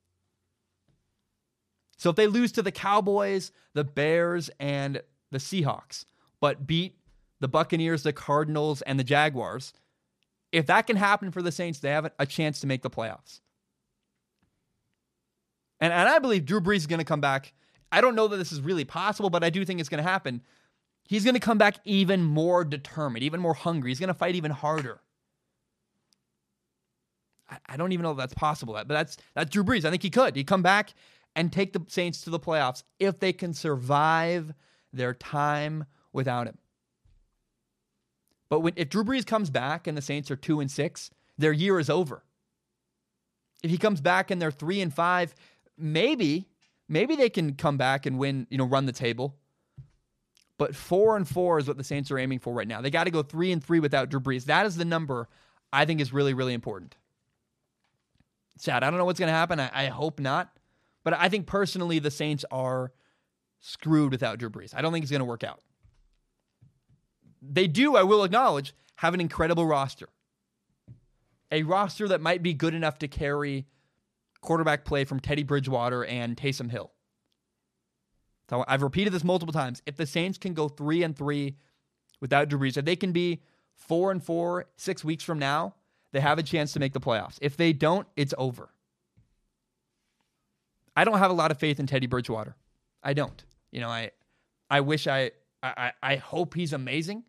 [1.97, 6.05] So if they lose to the Cowboys, the Bears, and the Seahawks,
[6.39, 6.97] but beat
[7.39, 9.73] the Buccaneers, the Cardinals, and the Jaguars,
[10.57, 13.41] if that can happen for the Saints, they have a chance to make the playoffs.
[15.79, 17.53] And, and I believe Drew Brees is going to come back.
[17.91, 20.09] I don't know that this is really possible, but I do think it's going to
[20.09, 20.41] happen.
[21.03, 23.91] He's going to come back even more determined, even more hungry.
[23.91, 24.99] He's going to fight even harder.
[27.49, 29.85] I, I don't even know if that's possible, but that's that's Drew Brees.
[29.85, 30.35] I think he could.
[30.35, 30.93] He'd come back
[31.35, 34.53] and take the Saints to the playoffs if they can survive
[34.91, 36.57] their time without him.
[38.49, 41.51] But when, if Drew Brees comes back and the Saints are two and six, their
[41.51, 42.23] year is over.
[43.63, 45.33] If he comes back and they're three and five,
[45.77, 46.47] maybe,
[46.87, 49.35] maybe they can come back and win, you know, run the table.
[50.57, 52.81] But four and four is what the Saints are aiming for right now.
[52.81, 54.45] They got to go three and three without Drew Brees.
[54.45, 55.27] That is the number
[55.71, 56.95] I think is really, really important.
[58.57, 58.83] Sad.
[58.83, 59.59] I don't know what's going to happen.
[59.59, 60.51] I, I, hope not.
[61.03, 62.91] But I think personally, the Saints are
[63.59, 64.73] screwed without Drew Brees.
[64.73, 65.61] I don't think it's going to work out.
[67.49, 70.09] They do, I will acknowledge, have an incredible roster.
[71.51, 73.65] A roster that might be good enough to carry
[74.41, 76.91] quarterback play from Teddy Bridgewater and Taysom Hill.
[78.49, 79.81] So I've repeated this multiple times.
[79.85, 81.55] If the Saints can go three and three
[82.21, 83.41] without Drew Brees, if they can be
[83.75, 85.75] four and four six weeks from now,
[86.13, 87.37] they have a chance to make the playoffs.
[87.41, 88.69] If they don't, it's over.
[90.95, 92.55] I don't have a lot of faith in Teddy Bridgewater.
[93.03, 93.43] I don't.
[93.71, 94.11] You know, I
[94.69, 95.31] I wish I
[95.61, 97.23] I I hope he's amazing.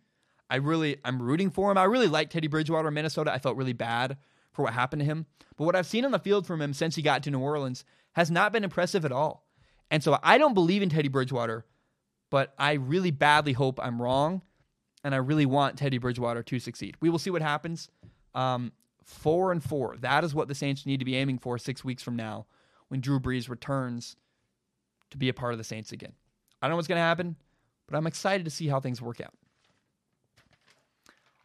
[0.51, 1.79] I really I'm rooting for him.
[1.79, 3.33] I really like Teddy Bridgewater in Minnesota.
[3.33, 4.17] I felt really bad
[4.53, 5.27] for what happened to him.
[5.57, 7.85] But what I've seen on the field from him since he got to New Orleans
[8.13, 9.47] has not been impressive at all.
[9.91, 11.65] And so I don't believe in Teddy Bridgewater,
[12.31, 14.43] but I really badly hope I'm wrong.
[15.05, 16.97] And I really want Teddy Bridgewater to succeed.
[17.01, 17.89] We will see what happens.
[18.35, 18.73] Um,
[19.05, 19.97] four and four.
[20.01, 22.47] That is what the Saints need to be aiming for six weeks from now
[22.89, 24.17] when Drew Brees returns
[25.11, 26.13] to be a part of the Saints again.
[26.61, 27.37] I don't know what's going to happen,
[27.87, 29.33] but I'm excited to see how things work out.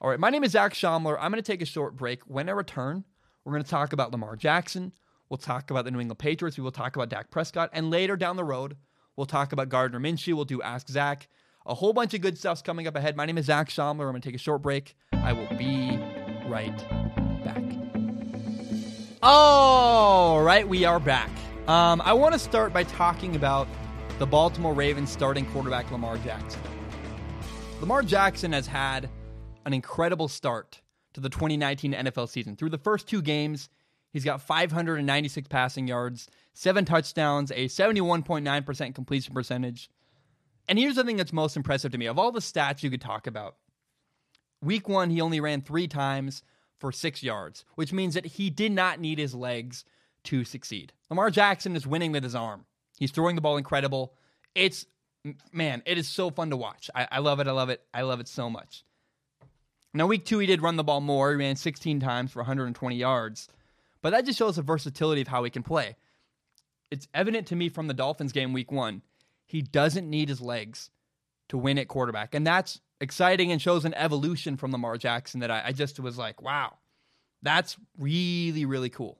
[0.03, 1.15] All right, my name is Zac Shomler.
[1.17, 2.23] I'm going to take a short break.
[2.23, 3.05] When I return,
[3.45, 4.91] we're going to talk about Lamar Jackson.
[5.29, 6.57] We'll talk about the New England Patriots.
[6.57, 7.69] We will talk about Dak Prescott.
[7.71, 8.75] And later down the road,
[9.15, 10.33] we'll talk about Gardner Minshew.
[10.33, 11.29] We'll do Ask Zac.
[11.65, 13.15] A whole bunch of good stuff's coming up ahead.
[13.15, 14.01] My name is Zac Shomler.
[14.01, 14.93] I'm going to take a short break.
[15.13, 15.97] I will be
[16.47, 16.77] right
[17.45, 17.63] back.
[19.23, 21.31] All right, we are back.
[21.69, 23.69] Um, I want to start by talking about
[24.19, 26.61] the Baltimore Ravens starting quarterback Lamar Jackson.
[27.79, 29.09] Lamar Jackson has had
[29.65, 30.81] an incredible start
[31.13, 32.55] to the 2019 NFL season.
[32.55, 33.69] Through the first two games,
[34.13, 39.89] He's got 596 passing yards, seven touchdowns, a 71.9% completion percentage.
[40.69, 43.01] And here's the thing that's most impressive to me of all the stats you could
[43.01, 43.55] talk about.
[44.61, 46.43] Week one, he only ran three times
[46.79, 49.83] for six yards, which means that he did not need his legs
[50.25, 50.93] to succeed.
[51.09, 52.65] Lamar Jackson is winning with his arm.
[52.97, 54.13] He's throwing the ball incredible.
[54.53, 54.85] It's,
[55.51, 56.89] man, it is so fun to watch.
[56.93, 57.47] I, I love it.
[57.47, 57.81] I love it.
[57.93, 58.85] I love it so much.
[59.93, 61.31] Now, week two, he did run the ball more.
[61.31, 63.47] He ran 16 times for 120 yards.
[64.01, 65.95] But that just shows the versatility of how he can play.
[66.91, 69.01] It's evident to me from the Dolphins game week one,
[69.45, 70.89] he doesn't need his legs
[71.49, 72.33] to win at quarterback.
[72.33, 76.17] And that's exciting and shows an evolution from Lamar Jackson that I, I just was
[76.17, 76.77] like, wow,
[77.41, 79.19] that's really, really cool.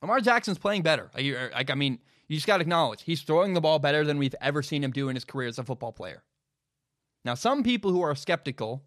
[0.00, 1.10] Lamar Jackson's playing better.
[1.14, 1.98] Like, er, I mean,
[2.28, 4.90] you just got to acknowledge he's throwing the ball better than we've ever seen him
[4.90, 6.22] do in his career as a football player.
[7.24, 8.82] Now, some people who are skeptical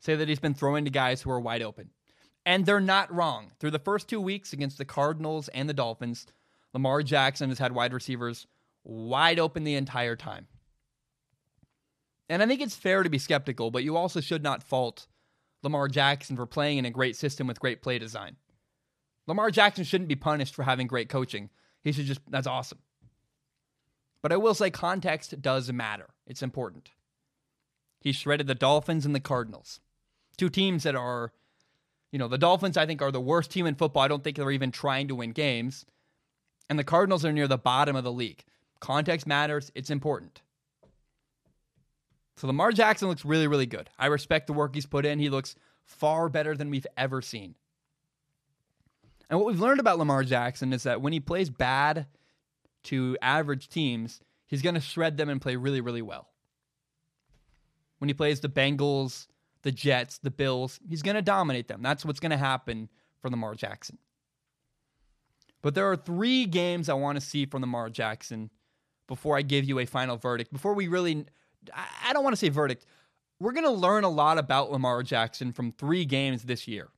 [0.00, 1.90] say that he's been throwing to guys who are wide open.
[2.46, 3.52] And they're not wrong.
[3.58, 6.26] Through the first two weeks against the Cardinals and the Dolphins,
[6.72, 8.46] Lamar Jackson has had wide receivers
[8.84, 10.46] wide open the entire time.
[12.28, 15.06] And I think it's fair to be skeptical, but you also should not fault
[15.62, 18.36] Lamar Jackson for playing in a great system with great play design.
[19.26, 21.50] Lamar Jackson shouldn't be punished for having great coaching.
[21.82, 22.78] He should just, that's awesome.
[24.22, 26.08] But I will say context does matter.
[26.26, 26.90] It's important.
[28.00, 29.80] He shredded the Dolphins and the Cardinals,
[30.36, 31.32] two teams that are
[32.10, 34.02] you know, the Dolphins, I think, are the worst team in football.
[34.02, 35.84] I don't think they're even trying to win games.
[36.68, 38.44] And the Cardinals are near the bottom of the league.
[38.80, 40.42] Context matters, it's important.
[42.36, 43.90] So Lamar Jackson looks really, really good.
[43.98, 45.18] I respect the work he's put in.
[45.18, 47.56] He looks far better than we've ever seen.
[49.28, 52.06] And what we've learned about Lamar Jackson is that when he plays bad
[52.84, 56.28] to average teams, he's going to shred them and play really, really well.
[57.98, 59.26] When he plays the Bengals,
[59.62, 60.78] the Jets, the Bills.
[60.88, 61.82] He's going to dominate them.
[61.82, 62.88] That's what's going to happen
[63.20, 63.98] for Lamar Jackson.
[65.62, 68.50] But there are three games I want to see from Lamar Jackson
[69.08, 71.26] before I give you a final verdict, before we really
[71.74, 72.86] I don't want to say verdict.
[73.40, 76.88] We're going to learn a lot about Lamar Jackson from three games this year.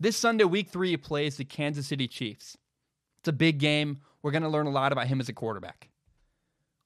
[0.00, 2.56] This Sunday, week three, he plays the Kansas City Chiefs.
[3.20, 4.00] It's a big game.
[4.22, 5.91] We're going to learn a lot about him as a quarterback.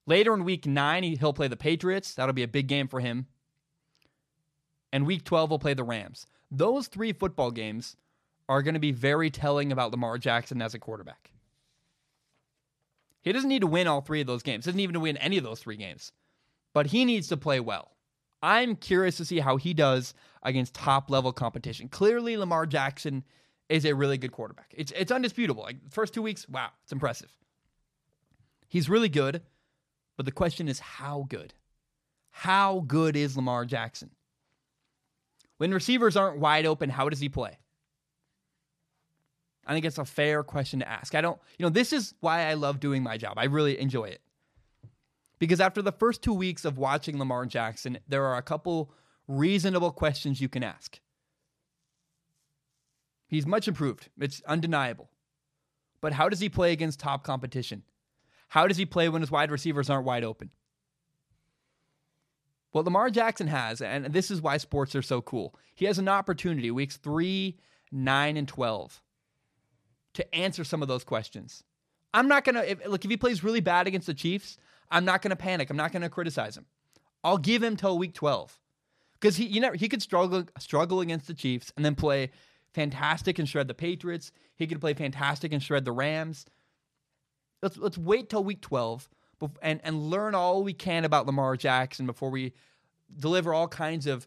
[0.06, 2.14] Later in week nine, he'll play the Patriots.
[2.14, 3.26] That'll be a big game for him.
[4.92, 6.26] And week 12, he'll play the Rams.
[6.50, 7.96] Those three football games
[8.48, 11.32] are going to be very telling about Lamar Jackson as a quarterback.
[13.22, 14.64] He doesn't need to win all three of those games.
[14.64, 16.12] He doesn't even need to win any of those three games.
[16.72, 17.96] But he needs to play well.
[18.42, 20.14] I'm curious to see how he does
[20.44, 21.88] against top level competition.
[21.88, 23.24] Clearly, Lamar Jackson
[23.68, 24.72] is a really good quarterback.
[24.76, 25.64] It's it's undisputable.
[25.64, 27.32] Like the first two weeks, wow, it's impressive.
[28.68, 29.42] He's really good,
[30.16, 31.54] but the question is how good?
[32.30, 34.10] How good is Lamar Jackson?
[35.58, 37.58] When receivers aren't wide open, how does he play?
[39.66, 41.14] I think it's a fair question to ask.
[41.14, 43.34] I don't, you know, this is why I love doing my job.
[43.36, 44.20] I really enjoy it.
[45.38, 48.92] Because after the first two weeks of watching Lamar Jackson, there are a couple
[49.26, 51.00] reasonable questions you can ask.
[53.28, 55.10] He's much improved, it's undeniable.
[56.00, 57.82] But how does he play against top competition?
[58.48, 60.50] How does he play when his wide receivers aren't wide open?
[62.72, 66.08] What Lamar Jackson has, and this is why sports are so cool, he has an
[66.08, 67.58] opportunity weeks three,
[67.90, 69.02] nine, and 12
[70.14, 71.62] to answer some of those questions.
[72.12, 74.58] I'm not going to, look, if he plays really bad against the Chiefs,
[74.90, 75.70] I'm not going to panic.
[75.70, 76.66] I'm not going to criticize him.
[77.24, 78.58] I'll give him till week 12
[79.20, 82.30] because he you know he could struggle struggle against the Chiefs and then play
[82.72, 84.30] fantastic and shred the Patriots.
[84.54, 86.46] He could play fantastic and shred the Rams.
[87.62, 89.08] Let's let's wait till week 12
[89.62, 92.52] and and learn all we can about Lamar Jackson before we
[93.18, 94.26] deliver all kinds of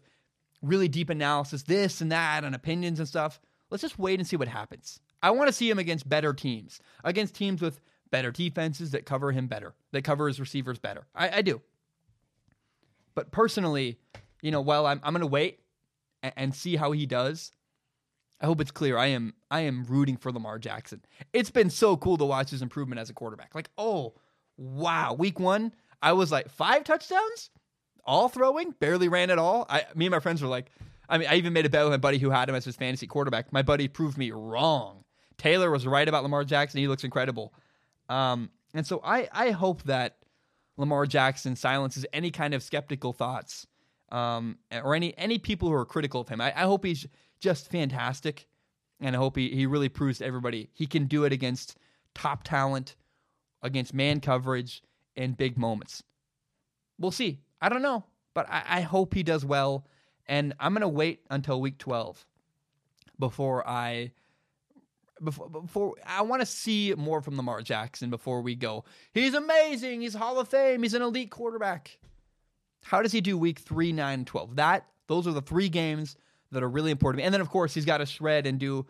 [0.62, 3.40] really deep analysis, this and that, and opinions and stuff.
[3.70, 5.00] Let's just wait and see what happens.
[5.22, 9.32] I want to see him against better teams, against teams with better defenses that cover
[9.32, 11.06] him better, that cover his receivers better.
[11.14, 11.60] I, I do.
[13.14, 13.98] But personally,
[14.42, 15.60] you know, while I'm, I'm going to wait
[16.22, 17.52] and, and see how he does,
[18.40, 18.96] I hope it's clear.
[18.96, 21.02] I am I am rooting for Lamar Jackson.
[21.32, 23.54] It's been so cool to watch his improvement as a quarterback.
[23.54, 24.14] Like, oh,
[24.56, 25.14] wow.
[25.14, 25.72] Week one,
[26.02, 27.50] I was like, five touchdowns?
[28.04, 28.70] All throwing?
[28.72, 29.66] Barely ran at all.
[29.68, 30.70] I me and my friends were like,
[31.08, 32.76] I mean, I even made a bet with my buddy who had him as his
[32.76, 33.52] fantasy quarterback.
[33.52, 35.04] My buddy proved me wrong.
[35.36, 36.80] Taylor was right about Lamar Jackson.
[36.80, 37.52] He looks incredible.
[38.08, 40.16] Um, and so I, I hope that
[40.76, 43.66] Lamar Jackson silences any kind of skeptical thoughts
[44.10, 46.40] um, or any any people who are critical of him.
[46.40, 47.06] I, I hope he's
[47.40, 48.46] just fantastic,
[49.00, 51.76] and I hope he, he really proves to everybody he can do it against
[52.14, 52.96] top talent,
[53.62, 54.82] against man coverage,
[55.16, 56.02] in big moments.
[56.98, 57.40] We'll see.
[57.60, 59.86] I don't know, but I, I hope he does well,
[60.26, 62.24] and I'm gonna wait until week 12
[63.18, 64.12] before I
[65.22, 68.84] before, before I want to see more from Lamar Jackson before we go.
[69.12, 70.00] He's amazing.
[70.00, 70.82] He's Hall of Fame.
[70.82, 71.98] He's an elite quarterback.
[72.82, 74.56] How does he do week 3, 9, 12?
[74.56, 76.16] That those are the three games
[76.52, 77.24] that are really important.
[77.24, 78.86] And then of course, he's got to shred and do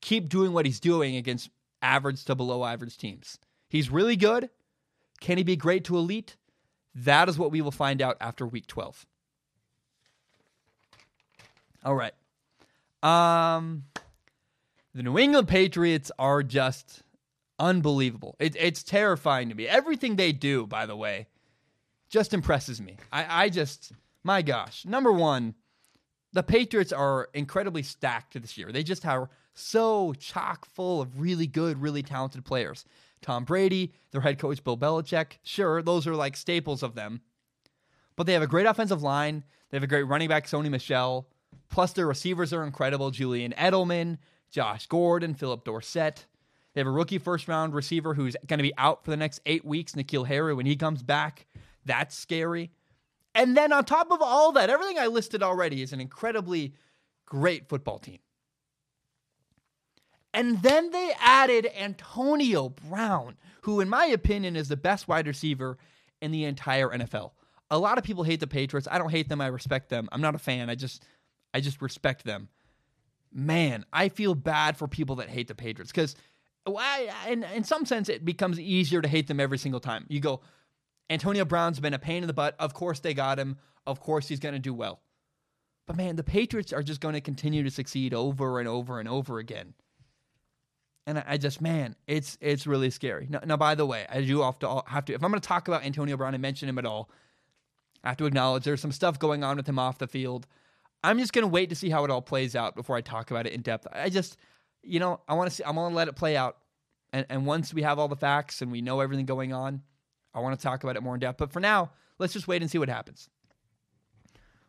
[0.00, 1.50] keep doing what he's doing against
[1.82, 3.38] average to below average teams.
[3.68, 4.50] He's really good.
[5.20, 6.36] Can he be great to elite?
[6.94, 9.06] That is what we will find out after week 12.
[11.84, 12.14] All right.
[13.02, 13.84] Um
[14.94, 17.02] the New England Patriots are just
[17.58, 18.34] unbelievable.
[18.40, 19.68] It, it's terrifying to me.
[19.68, 21.28] Everything they do, by the way,
[22.08, 22.96] just impresses me.
[23.12, 23.92] I, I just,
[24.24, 24.84] my gosh.
[24.84, 25.54] Number one,
[26.32, 28.72] the Patriots are incredibly stacked this year.
[28.72, 32.84] They just are so chock full of really good, really talented players.
[33.20, 37.20] Tom Brady, their head coach Bill Belichick, sure, those are like staples of them.
[38.16, 39.44] But they have a great offensive line.
[39.70, 41.28] They have a great running back, Sony Michel.
[41.68, 43.10] Plus, their receivers are incredible.
[43.10, 44.18] Julian Edelman,
[44.50, 46.26] Josh Gordon, Phillip Dorsett.
[46.74, 49.40] They have a rookie first round receiver who's going to be out for the next
[49.46, 50.54] eight weeks, N'Keal Harry.
[50.54, 51.46] When he comes back,
[51.84, 52.70] that's scary.
[53.34, 56.74] And then on top of all that, everything I listed already is an incredibly
[57.26, 58.18] great football team.
[60.32, 65.78] And then they added Antonio Brown, who, in my opinion, is the best wide receiver
[66.20, 67.32] in the entire NFL.
[67.70, 68.88] A lot of people hate the Patriots.
[68.90, 69.40] I don't hate them.
[69.40, 70.08] I respect them.
[70.12, 70.70] I'm not a fan.
[70.70, 71.04] I just,
[71.54, 72.48] I just respect them
[73.32, 76.16] man, I feel bad for people that hate the Patriots because,
[77.28, 80.06] in, in some sense, it becomes easier to hate them every single time.
[80.08, 80.40] You go,
[81.10, 82.54] Antonio Brown's been a pain in the butt.
[82.58, 83.58] Of course, they got him.
[83.86, 85.00] Of course, he's going to do well.
[85.86, 89.08] But man, the Patriots are just going to continue to succeed over and over and
[89.08, 89.74] over again.
[91.06, 93.26] And I, just, man, it's it's really scary.
[93.28, 95.48] Now, now, by the way, I do have to have to if I'm going to
[95.48, 97.10] talk about Antonio Brown and mention him at all,
[98.04, 100.46] I have to acknowledge there's some stuff going on with him off the field
[101.02, 103.46] I'm just gonna wait to see how it all plays out before I talk about
[103.46, 103.86] it in depth.
[103.92, 104.36] I just,
[104.82, 105.64] you know, I want to see.
[105.64, 106.58] I want to let it play out,
[107.12, 109.82] and and once we have all the facts and we know everything going on,
[110.34, 111.38] I want to talk about it more in depth.
[111.38, 113.28] But for now, let's just wait and see what happens.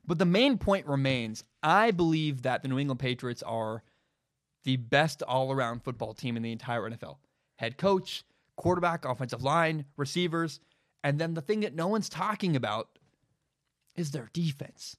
[0.06, 3.84] But the main point remains I believe that the New England Patriots are
[4.64, 7.18] the best all around football team in the entire NFL.
[7.56, 8.24] Head coach,
[8.56, 10.60] quarterback, offensive line, receivers.
[11.04, 12.90] And then the thing that no one's talking about
[13.96, 14.96] is their defense.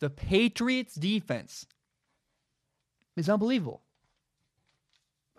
[0.00, 1.66] The Patriots' defense
[3.16, 3.82] is unbelievable.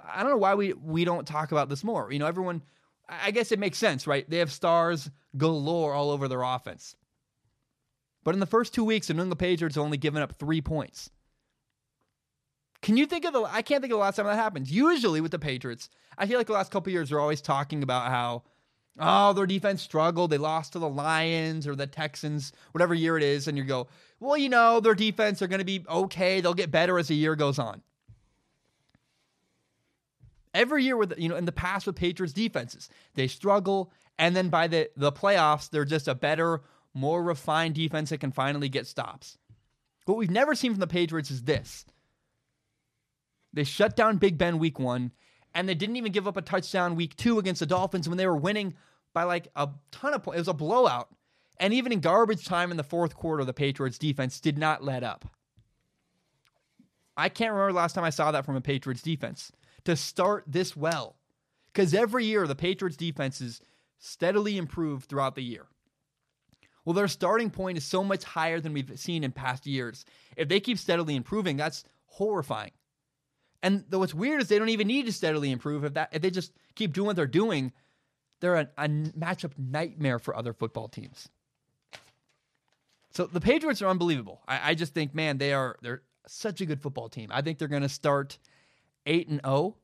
[0.04, 2.12] I don't know why we, we don't talk about this more.
[2.12, 2.64] You know, everyone,
[3.10, 4.30] I guess it makes sense, right?
[4.30, 6.96] They have stars galore all over their offense.
[8.24, 11.10] But in the first two weeks, the New England Patriots only given up three points.
[12.82, 13.44] Can you think of the?
[13.44, 14.72] I can't think of the last time that happens.
[14.72, 18.10] Usually with the Patriots, I feel like the last couple years they're always talking about
[18.10, 18.44] how,
[19.00, 20.30] oh, their defense struggled.
[20.30, 23.88] They lost to the Lions or the Texans, whatever year it is, and you go,
[24.20, 26.42] well, you know, their defense are going to be okay.
[26.42, 27.82] They'll get better as the year goes on.
[30.54, 34.50] Every year with you know in the past with Patriots defenses, they struggle, and then
[34.50, 36.62] by the the playoffs, they're just a better,
[36.94, 39.38] more refined defense that can finally get stops.
[40.06, 41.86] What we've never seen from the Patriots is this
[43.54, 45.12] they shut down Big Ben week one,
[45.54, 48.28] and they didn't even give up a touchdown week two against the Dolphins when they
[48.28, 48.76] were winning
[49.14, 50.38] by like a ton of points.
[50.38, 51.10] It was a blowout.
[51.60, 55.04] And even in garbage time in the fourth quarter, the Patriots defense did not let
[55.04, 55.26] up.
[57.18, 59.52] I can't remember last time I saw that from a Patriots defense
[59.88, 61.16] to start this well.
[61.72, 63.62] Because every year the Patriots defenses
[64.00, 65.66] steadily improve throughout the year.
[66.84, 70.04] Well, their starting point is so much higher than we've seen in past years.
[70.36, 72.72] If they keep steadily improving, that's horrifying.
[73.64, 75.86] And though what's weird is they don't even need to steadily improve.
[75.86, 77.72] If that if they just keep doing what they're doing,
[78.42, 81.30] they're a, a matchup nightmare for other football teams.
[83.12, 84.42] So the Patriots are unbelievable.
[84.50, 87.30] I, I just think, man, they are they're such a good football team.
[87.32, 88.38] I think they're going to start
[89.08, 89.56] eight and zero.
[89.56, 89.76] Oh.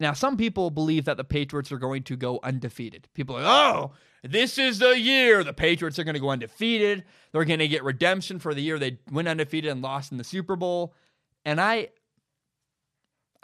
[0.00, 3.06] Now, some people believe that the Patriots are going to go undefeated.
[3.14, 3.92] People are like, oh,
[4.24, 7.04] this is the year the Patriots are going to go undefeated.
[7.30, 10.24] They're going to get redemption for the year they went undefeated and lost in the
[10.24, 10.92] Super Bowl.
[11.44, 11.90] And I,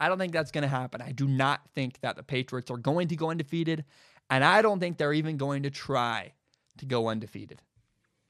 [0.01, 1.01] I don't think that's going to happen.
[1.01, 3.85] I do not think that the Patriots are going to go undefeated,
[4.29, 6.33] and I don't think they're even going to try
[6.77, 7.61] to go undefeated.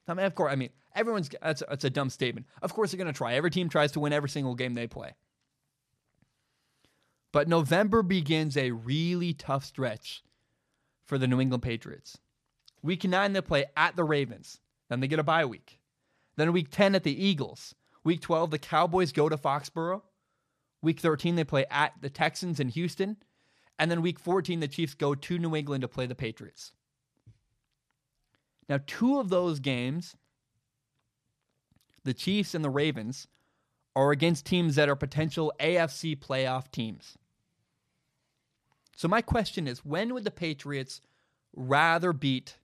[0.08, 2.46] I mean, of course, I mean, everyone's that's, that's a dumb statement.
[2.62, 3.34] Of course, they're going to try.
[3.34, 5.14] Every team tries to win every single game they play.
[7.32, 10.22] But November begins a really tough stretch
[11.04, 12.18] for the New England Patriots.
[12.82, 14.60] Week nine, they play at the Ravens.
[14.88, 15.80] Then they get a bye week.
[16.36, 17.74] Then week 10 at the Eagles.
[18.02, 20.02] Week 12, the Cowboys go to Foxborough.
[20.82, 23.16] Week 13, they play at the Texans in Houston.
[23.78, 26.72] And then week 14, the Chiefs go to New England to play the Patriots.
[28.68, 30.16] Now, two of those games,
[32.04, 33.26] the Chiefs and the Ravens,
[33.96, 37.18] are against teams that are potential AFC playoff teams.
[38.96, 41.00] So, my question is when would the Patriots
[41.54, 42.56] rather beat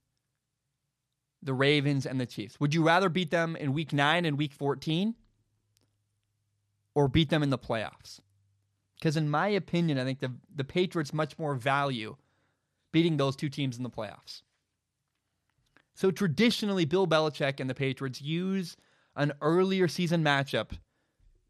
[1.41, 2.59] the Ravens and the Chiefs?
[2.59, 5.15] Would you rather beat them in week 9 and week 14?
[6.97, 8.21] or beat them in the playoffs.
[8.95, 12.15] Because in my opinion, I think the the Patriots much more value
[12.91, 14.41] beating those two teams in the playoffs.
[15.93, 18.77] So traditionally, Bill Belichick and the Patriots use
[19.15, 20.71] an earlier season matchup.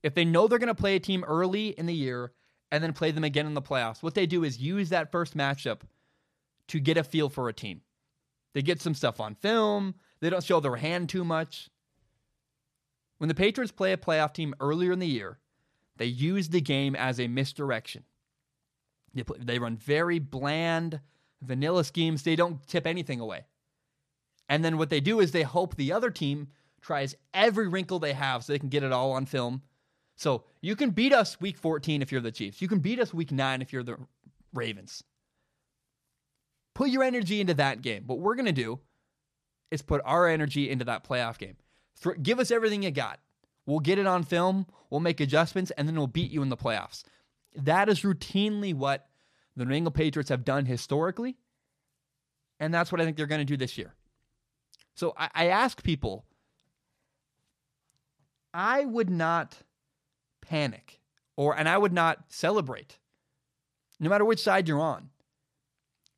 [0.03, 2.34] If they know they're going to play a team early in the year
[2.72, 5.36] and then play them again in the playoffs, what they do is use that first
[5.38, 5.82] matchup
[6.68, 7.82] to get a feel for a team.
[8.53, 9.95] They get some stuff on film.
[10.20, 11.70] They don't show their hand too much.
[13.20, 15.39] When the Patriots play a playoff team earlier in the year,
[15.97, 18.03] they use the game as a misdirection.
[19.13, 20.99] They, play, they run very bland,
[21.41, 22.24] vanilla schemes.
[22.24, 23.45] They don't tip anything away.
[24.49, 26.49] And then what they do is they hope the other team
[26.82, 29.61] tries every wrinkle they have so they can get it all on film.
[30.18, 32.61] So you can beat us week 14 if you're the Chiefs.
[32.61, 33.97] You can beat us week 9 if you're the
[34.51, 35.03] Ravens.
[36.74, 38.03] Put your energy into that game.
[38.07, 38.80] What we're going to do
[39.72, 41.55] is put our energy into that playoff game.
[42.01, 43.20] Th- give us everything you got.
[43.68, 46.57] We'll get it on film, we'll make adjustments, and then we'll beat you in the
[46.57, 47.03] playoffs.
[47.55, 49.07] That is routinely what
[49.55, 51.36] the New England Patriots have done historically,
[52.59, 53.93] and that's what I think they're going to do this year.
[54.95, 56.26] So I, I ask people,
[58.53, 59.57] I would not
[60.47, 60.99] panic
[61.35, 62.97] or and I would not celebrate,
[63.99, 65.09] no matter which side you're on.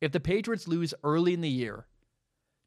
[0.00, 1.86] If the Patriots lose early in the year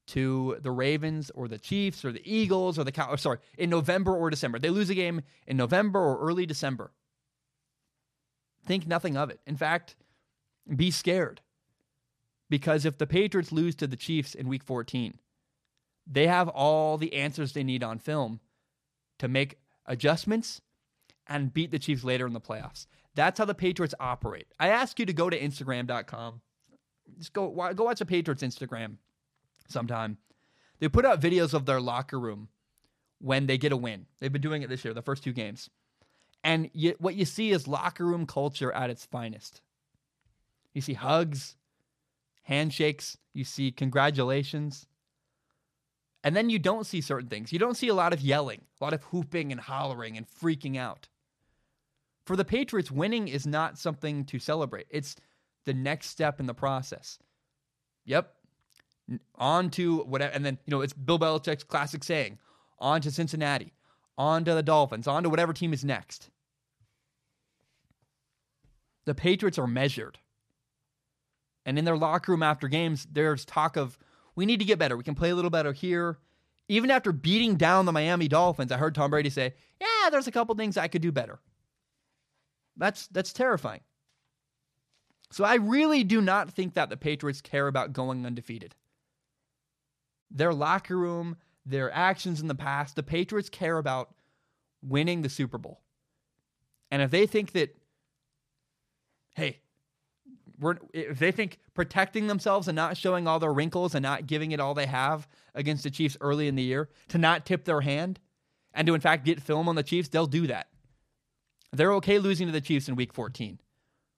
[0.08, 3.16] to the Ravens or the Chiefs or the Eagles or the Cow.
[3.16, 4.60] Sorry, in November or December.
[4.60, 6.92] They lose a game in November or early December.
[8.66, 9.40] Think nothing of it.
[9.46, 9.96] In fact,
[10.74, 11.42] be scared.
[12.50, 15.18] Because if the Patriots lose to the Chiefs in week 14,
[16.06, 18.40] they have all the answers they need on film
[19.20, 20.62] to make adjustments
[21.28, 22.88] and beat the Chiefs later in the playoffs.
[23.16, 24.48] That's how the Patriots operate.
[24.60, 26.42] I ask you to go to Instagram.com
[27.18, 28.98] just go go watch a Patriots Instagram
[29.68, 30.18] sometime.
[30.80, 32.50] They put out videos of their locker room
[33.20, 34.06] when they get a win.
[34.20, 35.70] They've been doing it this year, the first two games.
[36.44, 39.62] And you, what you see is locker room culture at its finest.
[40.74, 41.56] You see hugs,
[42.44, 44.88] handshakes, you see congratulations.
[46.26, 47.52] And then you don't see certain things.
[47.52, 50.78] You don't see a lot of yelling, a lot of hooping and hollering and freaking
[50.78, 51.08] out.
[52.26, 54.88] For the Patriots, winning is not something to celebrate.
[54.90, 55.16] It's
[55.66, 57.20] the next step in the process.
[58.06, 58.34] Yep.
[59.36, 60.34] On to whatever.
[60.34, 62.40] And then, you know, it's Bill Belichick's classic saying
[62.80, 63.74] on to Cincinnati,
[64.18, 66.30] on to the Dolphins, on to whatever team is next.
[69.06, 70.20] The Patriots are measured.
[71.66, 73.98] And in their locker room after games, there's talk of
[74.36, 74.98] we need to get better.
[74.98, 76.20] We can play a little better here.
[76.70, 80.32] Even after beating down the Miami Dolphins, I heard Tom Brady say, "Yeah, there's a
[80.32, 81.40] couple things I could do better."
[82.78, 83.82] That's that's terrifying.
[85.32, 88.76] So I really do not think that the Patriots care about going undefeated.
[90.30, 94.14] Their locker room, their actions in the past, the Patriots care about
[94.84, 95.82] winning the Super Bowl.
[96.92, 97.76] And if they think that
[99.36, 99.60] hey,
[100.60, 104.52] we're, if they think protecting themselves and not showing all their wrinkles and not giving
[104.52, 107.82] it all they have against the Chiefs early in the year, to not tip their
[107.82, 108.20] hand
[108.74, 110.68] and to in fact get film on the Chiefs, they'll do that.
[111.74, 113.60] They're okay losing to the Chiefs in week 14.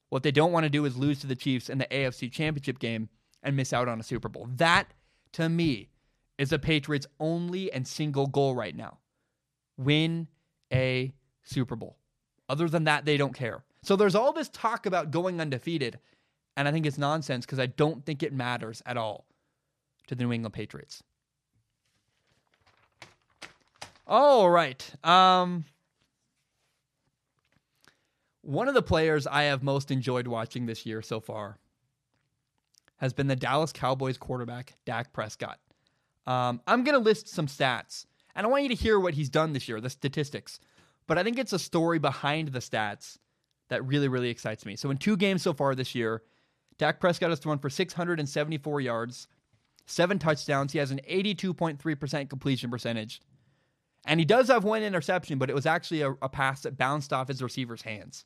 [0.09, 2.79] What they don't want to do is lose to the Chiefs in the AFC Championship
[2.79, 3.09] game
[3.41, 4.47] and miss out on a Super Bowl.
[4.55, 4.93] That,
[5.33, 5.89] to me,
[6.37, 8.99] is the Patriots' only and single goal right now
[9.77, 10.27] win
[10.71, 11.97] a Super Bowl.
[12.47, 13.63] Other than that, they don't care.
[13.83, 15.99] So there's all this talk about going undefeated,
[16.57, 19.25] and I think it's nonsense because I don't think it matters at all
[20.07, 21.03] to the New England Patriots.
[24.07, 24.87] All right.
[25.03, 25.65] Um,
[28.45, 31.57] one of the players I have most enjoyed watching this year so far
[32.97, 35.59] has been the Dallas Cowboys quarterback, Dak Prescott.
[36.27, 39.29] Um, I'm going to list some stats, and I want you to hear what he's
[39.29, 40.59] done this year, the statistics.
[41.07, 43.17] But I think it's a story behind the stats
[43.69, 44.75] that really, really excites me.
[44.75, 46.21] So in two games so far this year,
[46.77, 49.27] Dak Prescott has thrown for 674 yards,
[49.87, 50.71] seven touchdowns.
[50.71, 53.21] He has an 82.3% completion percentage.
[54.05, 57.11] And he does have one interception, but it was actually a, a pass that bounced
[57.11, 58.25] off his receiver's hands.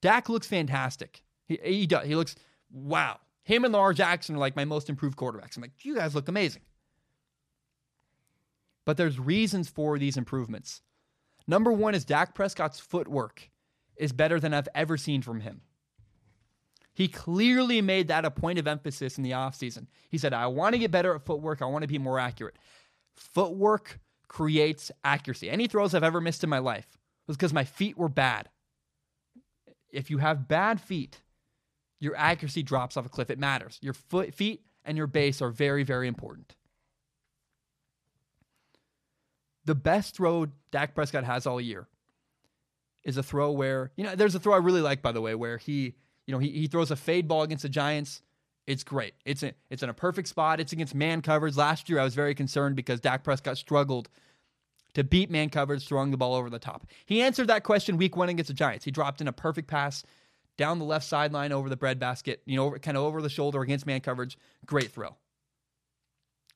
[0.00, 1.22] Dak looks fantastic.
[1.46, 2.06] He, he does.
[2.06, 2.34] He looks,
[2.70, 3.18] wow.
[3.42, 5.56] Him and Lamar Jackson are like my most improved quarterbacks.
[5.56, 6.62] I'm like, you guys look amazing.
[8.84, 10.82] But there's reasons for these improvements.
[11.46, 13.50] Number one is Dak Prescott's footwork
[13.96, 15.62] is better than I've ever seen from him.
[16.92, 19.86] He clearly made that a point of emphasis in the offseason.
[20.08, 21.62] He said, I want to get better at footwork.
[21.62, 22.56] I want to be more accurate.
[23.14, 25.50] Footwork creates accuracy.
[25.50, 28.48] Any throws I've ever missed in my life was because my feet were bad.
[29.92, 31.20] If you have bad feet,
[32.00, 33.30] your accuracy drops off a cliff.
[33.30, 33.78] It matters.
[33.82, 36.54] Your foot, feet and your base are very, very important.
[39.64, 41.86] The best throw Dak Prescott has all year
[43.04, 45.34] is a throw where, you know, there's a throw I really like, by the way,
[45.34, 45.94] where he,
[46.26, 48.22] you know, he, he throws a fade ball against the Giants.
[48.66, 49.14] It's great.
[49.24, 50.60] It's a, it's in a perfect spot.
[50.60, 51.56] It's against man coverage.
[51.56, 54.08] Last year, I was very concerned because Dak Prescott struggled
[54.94, 56.86] to beat man coverage throwing the ball over the top.
[57.06, 58.84] He answered that question week one against the Giants.
[58.84, 60.02] He dropped in a perfect pass
[60.56, 63.86] down the left sideline over the breadbasket, you know, kind of over the shoulder against
[63.86, 64.36] man coverage.
[64.66, 65.16] Great throw.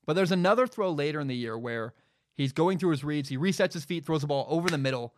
[0.07, 1.95] But there's another throw later in the year where
[2.35, 3.29] He's going through his reads.
[3.29, 5.15] He resets his feet, throws the ball over the middle.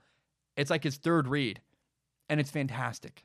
[0.56, 1.60] It's like his third read,
[2.28, 3.24] and it's fantastic.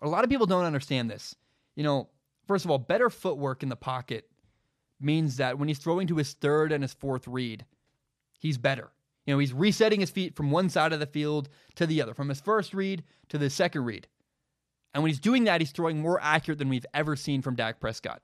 [0.00, 1.34] A lot of people don't understand this.
[1.76, 2.08] You know,
[2.46, 4.28] first of all, better footwork in the pocket
[5.00, 7.64] means that when he's throwing to his third and his fourth read,
[8.42, 8.90] he's better.
[9.24, 12.12] You know, he's resetting his feet from one side of the field to the other,
[12.12, 14.08] from his first read to the second read.
[14.92, 17.80] And when he's doing that, he's throwing more accurate than we've ever seen from Dak
[17.80, 18.20] Prescott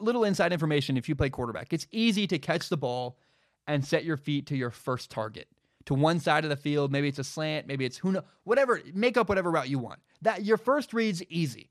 [0.00, 1.72] little inside information if you play quarterback.
[1.72, 3.18] It's easy to catch the ball
[3.66, 5.48] and set your feet to your first target
[5.86, 6.92] to one side of the field.
[6.92, 8.80] Maybe it's a slant, maybe it's who know, whatever.
[8.94, 10.00] Make up whatever route you want.
[10.22, 11.70] That your first read's easy.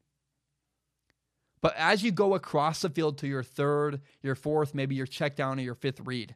[1.62, 5.36] But as you go across the field to your third, your fourth, maybe your check
[5.36, 6.36] down or your fifth read,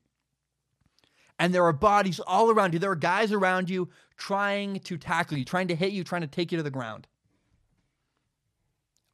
[1.37, 5.37] and there are bodies all around you, there are guys around you trying to tackle
[5.37, 7.07] you, trying to hit you, trying to take you to the ground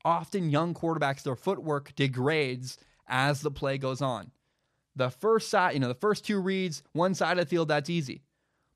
[0.08, 2.78] often young quarterbacks, their footwork degrades
[3.08, 4.32] as the play goes on.
[4.96, 7.90] The first side, you know, the first two reads, one side of the field, that's
[7.90, 8.24] easy.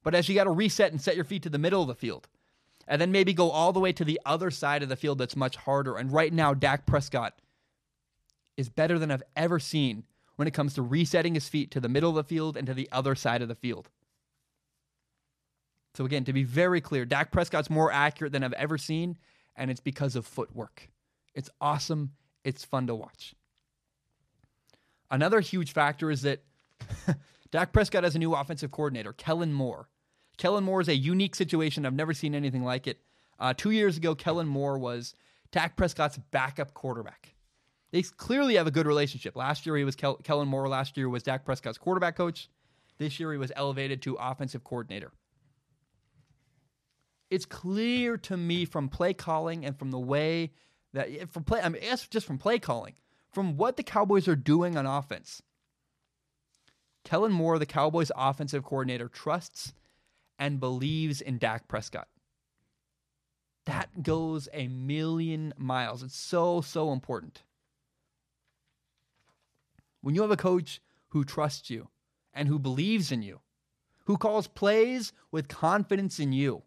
[0.03, 1.95] But as you got to reset and set your feet to the middle of the
[1.95, 2.27] field,
[2.87, 5.35] and then maybe go all the way to the other side of the field, that's
[5.35, 5.97] much harder.
[5.97, 7.39] And right now, Dak Prescott
[8.57, 10.03] is better than I've ever seen
[10.35, 12.73] when it comes to resetting his feet to the middle of the field and to
[12.73, 13.89] the other side of the field.
[15.93, 19.17] So, again, to be very clear, Dak Prescott's more accurate than I've ever seen,
[19.55, 20.89] and it's because of footwork.
[21.35, 22.11] It's awesome.
[22.43, 23.35] It's fun to watch.
[25.09, 26.43] Another huge factor is that
[27.51, 29.89] Dak Prescott has a new offensive coordinator, Kellen Moore.
[30.41, 31.85] Kellen Moore is a unique situation.
[31.85, 32.99] I've never seen anything like it.
[33.37, 35.13] Uh, two years ago, Kellen Moore was
[35.51, 37.35] Dak Prescott's backup quarterback.
[37.91, 39.35] They clearly have a good relationship.
[39.35, 40.67] Last year, he was Kel- Kellen Moore.
[40.67, 42.49] Last year was Dak Prescott's quarterback coach.
[42.97, 45.11] This year, he was elevated to offensive coordinator.
[47.29, 50.53] It's clear to me from play calling and from the way
[50.93, 51.61] that from play.
[51.61, 52.95] I mean, just from play calling,
[53.31, 55.43] from what the Cowboys are doing on offense.
[57.05, 59.73] Kellen Moore, the Cowboys' offensive coordinator, trusts
[60.41, 62.07] and believes in Dak Prescott.
[63.65, 66.01] That goes a million miles.
[66.01, 67.43] It's so, so important.
[70.01, 71.89] When you have a coach who trusts you
[72.33, 73.39] and who believes in you,
[74.05, 76.63] who calls plays with confidence in you.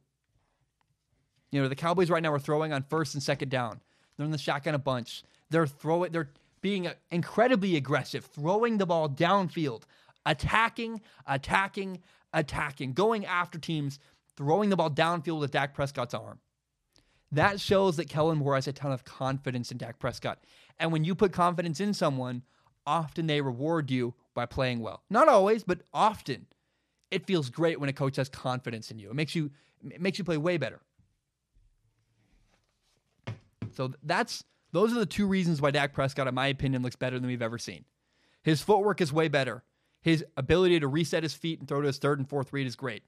[1.50, 3.80] You know, the Cowboys right now are throwing on first and second down.
[4.16, 5.24] They're in the shotgun a bunch.
[5.50, 9.82] They're throwing they're being incredibly aggressive, throwing the ball downfield,
[10.24, 12.00] attacking, attacking,
[12.34, 13.98] attacking, going after teams,
[14.36, 16.40] throwing the ball downfield with Dak Prescott's arm.
[17.32, 20.44] That shows that Kellen Moore has a ton of confidence in Dak Prescott.
[20.78, 22.42] And when you put confidence in someone,
[22.86, 25.02] often they reward you by playing well.
[25.08, 26.46] Not always, but often.
[27.10, 29.10] It feels great when a coach has confidence in you.
[29.10, 29.50] It makes you
[29.88, 30.80] it makes you play way better.
[33.72, 37.18] So that's those are the two reasons why Dak Prescott, in my opinion, looks better
[37.18, 37.84] than we've ever seen.
[38.42, 39.62] His footwork is way better.
[40.04, 42.76] His ability to reset his feet and throw to his third and fourth read is
[42.76, 43.04] great.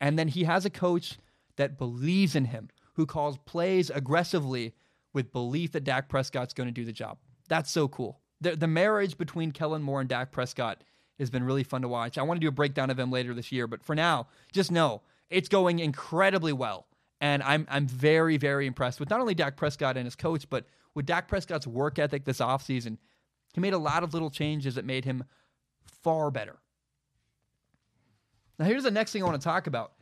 [0.00, 1.18] And then he has a coach
[1.56, 4.72] that believes in him, who calls plays aggressively
[5.12, 7.18] with belief that Dak Prescott's going to do the job.
[7.48, 8.20] That's so cool.
[8.40, 10.84] The, the marriage between Kellen Moore and Dak Prescott
[11.18, 12.16] has been really fun to watch.
[12.16, 14.70] I want to do a breakdown of him later this year, but for now, just
[14.70, 16.86] know it's going incredibly well.
[17.20, 20.66] And I'm I'm very, very impressed with not only Dak Prescott and his coach, but
[20.94, 22.98] with Dak Prescott's work ethic this offseason.
[23.52, 25.24] He made a lot of little changes that made him
[26.06, 26.54] far better.
[28.60, 29.94] Now, here's the next thing I want to talk about.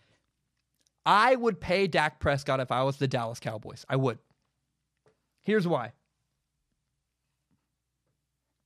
[1.06, 3.86] I would pay Dak Prescott if I was the Dallas Cowboys.
[3.88, 4.18] I would.
[5.44, 5.92] Here's why.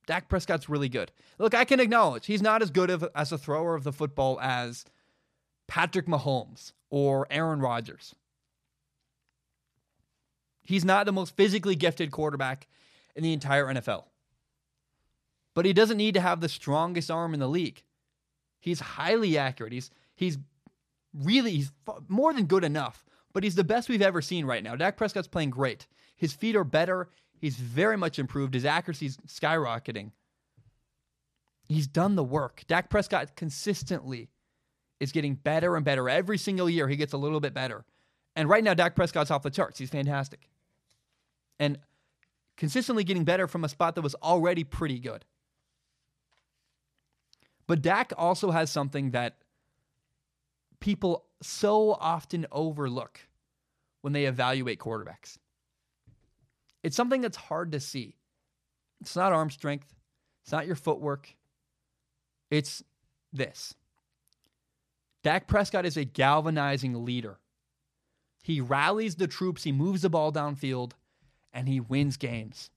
[0.05, 1.13] Dak Prescott's really good.
[1.37, 4.37] Look, I can acknowledge he's not as good of, as a thrower of the football
[4.41, 4.83] as
[5.69, 8.13] Patrick Mahomes or Aaron Rodgers.
[10.61, 12.67] He's not the most physically gifted quarterback
[13.15, 14.08] in the entire NFL.
[15.59, 17.83] But he doesn't need to have the strongest arm in the league.
[18.61, 19.73] He's highly accurate.
[19.73, 20.37] He's he's
[21.13, 21.73] really he's
[22.07, 24.77] more than good enough, but he's the best we've ever seen right now.
[24.77, 25.85] Dak Prescott's playing great.
[26.15, 27.09] His feet are better.
[27.41, 28.53] He's very much improved.
[28.53, 30.11] His accuracy's skyrocketing.
[31.67, 32.63] He's done the work.
[32.69, 34.29] Dak Prescott consistently
[35.01, 36.07] is getting better and better.
[36.07, 37.83] Every single year, he gets a little bit better.
[38.33, 39.77] And right now, Dak Prescott's off the charts.
[39.77, 40.47] He's fantastic.
[41.59, 41.79] And
[42.55, 45.25] consistently getting better from a spot that was already pretty good.
[47.69, 49.35] But Dak also has something that
[50.79, 53.19] people so often overlook
[54.01, 55.37] when they evaluate quarterbacks.
[56.81, 58.15] It's something that's hard to see.
[59.01, 59.93] It's not arm strength,
[60.41, 61.35] it's not your footwork.
[62.49, 62.83] It's
[63.31, 63.75] this.
[65.21, 67.37] Dak Prescott is a galvanizing leader.
[68.41, 70.93] He rallies the troops, he moves the ball downfield,
[71.53, 72.71] and he wins games.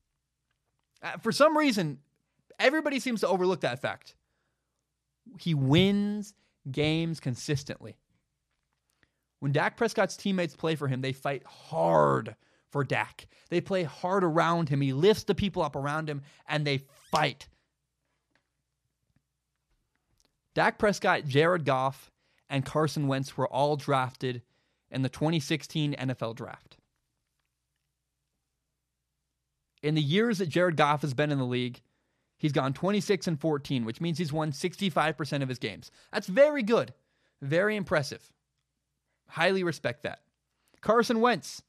[1.02, 2.00] Uh, for some reason,
[2.58, 4.16] everybody seems to overlook that fact.
[5.38, 6.34] He wins
[6.70, 7.96] games consistently.
[9.40, 12.36] When Dak Prescott's teammates play for him, they fight hard
[12.70, 13.26] for Dak.
[13.50, 14.80] They play hard around him.
[14.80, 17.48] He lifts the people up around him and they fight.
[20.54, 22.10] Dak Prescott, Jared Goff,
[22.48, 24.42] and Carson Wentz were all drafted
[24.90, 26.76] in the 2016 NFL draft.
[29.82, 31.80] In the years that Jared Goff has been in the league,
[32.42, 35.90] he's gone 26 and 14, which means he's won 65% of his games.
[36.12, 36.92] That's very good.
[37.40, 38.30] Very impressive.
[39.28, 40.20] Highly respect that.
[40.82, 41.62] Carson Wentz,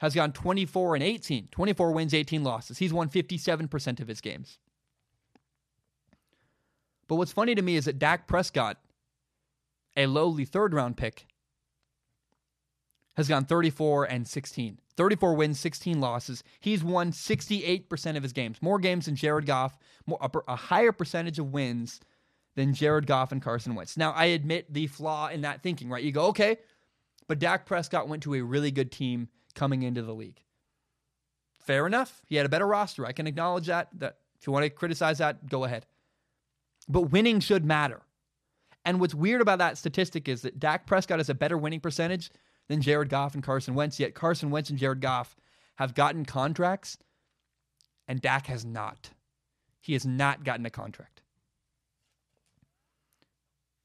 [0.00, 2.78] has gone 24 and 18, 24 wins, 18 losses.
[2.78, 4.58] He's won 57% of his games.
[7.06, 8.78] But what's funny to me is that Dak Prescott,
[9.96, 11.26] a lowly third round pick,
[13.16, 14.78] has gone 34 and 16.
[15.00, 16.44] 34 wins, 16 losses.
[16.60, 18.58] He's won 68% of his games.
[18.60, 22.00] More games than Jared Goff, more, a, higher percentage of wins
[22.54, 23.96] than Jared Goff and Carson Wentz.
[23.96, 26.04] Now, I admit the flaw in that thinking, right?
[26.04, 26.58] You go, okay,
[27.28, 30.42] but Dak Prescott went to a really good team coming into the league.
[31.60, 32.20] Fair enough.
[32.26, 33.06] He had a better roster.
[33.06, 33.88] I can acknowledge that.
[34.00, 35.86] That if you want to criticize that, go ahead.
[36.90, 38.02] But winning should matter.
[38.84, 42.30] And what's weird about that statistic is that Dak Prescott has a better winning percentage
[42.70, 45.34] than Jared Goff and Carson Wentz, yet Carson Wentz and Jared Goff
[45.74, 46.98] have gotten contracts,
[48.06, 49.10] and Dak has not.
[49.80, 51.20] He has not gotten a contract.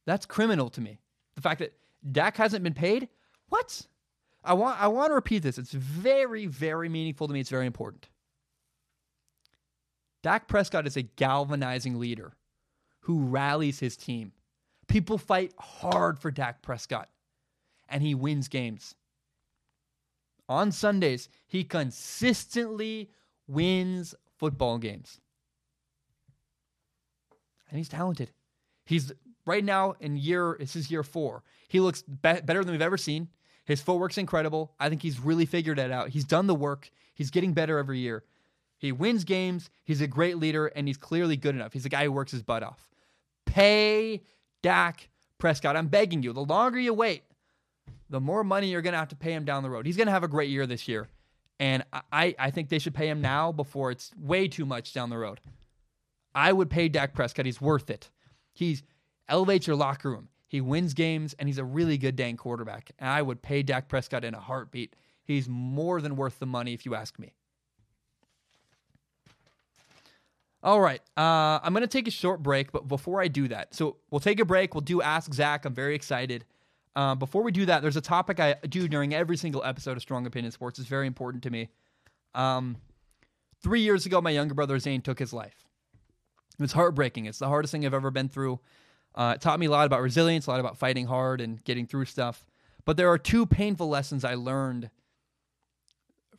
[0.05, 0.99] That's criminal to me.
[1.33, 1.73] The fact that
[2.11, 3.09] Dak hasn't been paid?
[3.49, 3.81] What?
[4.43, 5.57] I want I want to repeat this.
[5.57, 7.39] It's very, very meaningful to me.
[7.39, 8.07] It's very important.
[10.21, 12.33] Dak Prescott is a galvanizing leader
[12.99, 14.31] who rallies his team.
[14.88, 17.09] People fight hard for Dak Prescott,
[17.89, 18.95] and he wins games.
[20.47, 23.09] On Sundays, he consistently
[23.47, 25.19] wins football games.
[27.69, 28.31] And he's talented.
[28.86, 29.11] He's
[29.45, 31.43] right now in year, this is year four.
[31.67, 33.29] He looks be- better than we've ever seen.
[33.65, 34.73] His footwork's incredible.
[34.79, 36.09] I think he's really figured it out.
[36.09, 36.91] He's done the work.
[37.15, 38.23] He's getting better every year.
[38.77, 39.69] He wins games.
[39.83, 41.73] He's a great leader, and he's clearly good enough.
[41.73, 42.88] He's a guy who works his butt off.
[43.45, 44.21] Pay
[44.61, 45.09] Dak
[45.39, 45.75] Prescott.
[45.75, 46.33] I'm begging you.
[46.33, 47.23] The longer you wait,
[48.10, 49.86] the more money you're going to have to pay him down the road.
[49.86, 51.10] He's going to have a great year this year.
[51.60, 55.10] And I, I think they should pay him now before it's way too much down
[55.10, 55.39] the road.
[56.34, 57.45] I would pay Dak Prescott.
[57.45, 58.10] He's worth it.
[58.53, 58.84] He's
[59.30, 60.28] elevates your locker room.
[60.47, 62.91] He wins games, and he's a really good dang quarterback.
[62.99, 64.95] And I would pay Dak Prescott in a heartbeat.
[65.24, 67.34] He's more than worth the money, if you ask me.
[70.62, 71.01] All right.
[71.18, 74.20] Uh, I'm going to take a short break, but before I do that, so we'll
[74.20, 74.74] take a break.
[74.74, 75.66] We'll do Ask Zac.
[75.66, 76.45] I'm very excited.
[76.96, 80.02] Uh, before we do that, there's a topic I do during every single episode of
[80.02, 80.80] Strong Opinion Sports.
[80.80, 81.70] It's very important to me.
[82.34, 82.78] Um,
[83.62, 85.66] three years ago, my younger brother Zane took his life.
[86.58, 87.26] It was heartbreaking.
[87.26, 88.62] It's the hardest thing I've ever been through.
[89.14, 91.86] Uh, it taught me a lot about resilience, a lot about fighting hard and getting
[91.86, 92.46] through stuff.
[92.86, 94.89] But there are two painful lessons I learned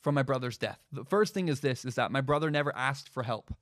[0.00, 0.78] from my brother's death.
[0.92, 3.52] The first thing is this: is that my brother never asked for help.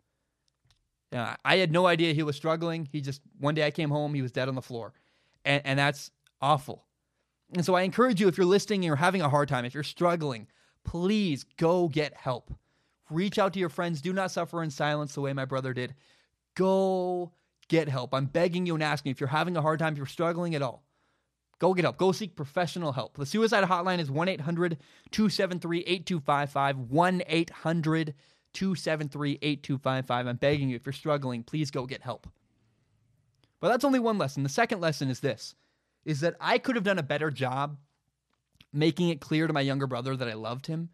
[1.12, 2.88] Uh, I had no idea he was struggling.
[2.90, 4.92] He just one day I came home, he was dead on the floor,
[5.44, 6.83] and, and that's awful.
[7.54, 9.74] And so I encourage you, if you're listening and you're having a hard time, if
[9.74, 10.48] you're struggling,
[10.84, 12.52] please go get help.
[13.10, 14.00] Reach out to your friends.
[14.00, 15.94] Do not suffer in silence the way my brother did.
[16.56, 17.32] Go
[17.68, 18.12] get help.
[18.12, 20.62] I'm begging you and asking if you're having a hard time, if you're struggling at
[20.62, 20.82] all,
[21.60, 21.96] go get help.
[21.96, 23.16] Go seek professional help.
[23.16, 24.78] The suicide hotline is 1 800
[25.12, 26.78] 273 8255.
[26.78, 28.14] 1 800
[28.52, 30.26] 273 8255.
[30.26, 32.26] I'm begging you, if you're struggling, please go get help.
[33.60, 34.42] But that's only one lesson.
[34.42, 35.54] The second lesson is this
[36.04, 37.78] is that I could have done a better job
[38.72, 40.90] making it clear to my younger brother that I loved him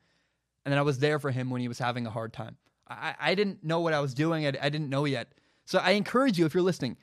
[0.65, 2.57] and that I was there for him when he was having a hard time.
[2.89, 4.47] I, I didn't know what I was doing.
[4.47, 5.33] I, I didn't know yet.
[5.65, 6.97] So I encourage you, if you're listening,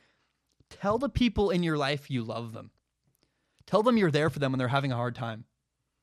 [0.70, 2.72] tell the people in your life you love them.
[3.66, 5.46] Tell them you're there for them when they're having a hard time,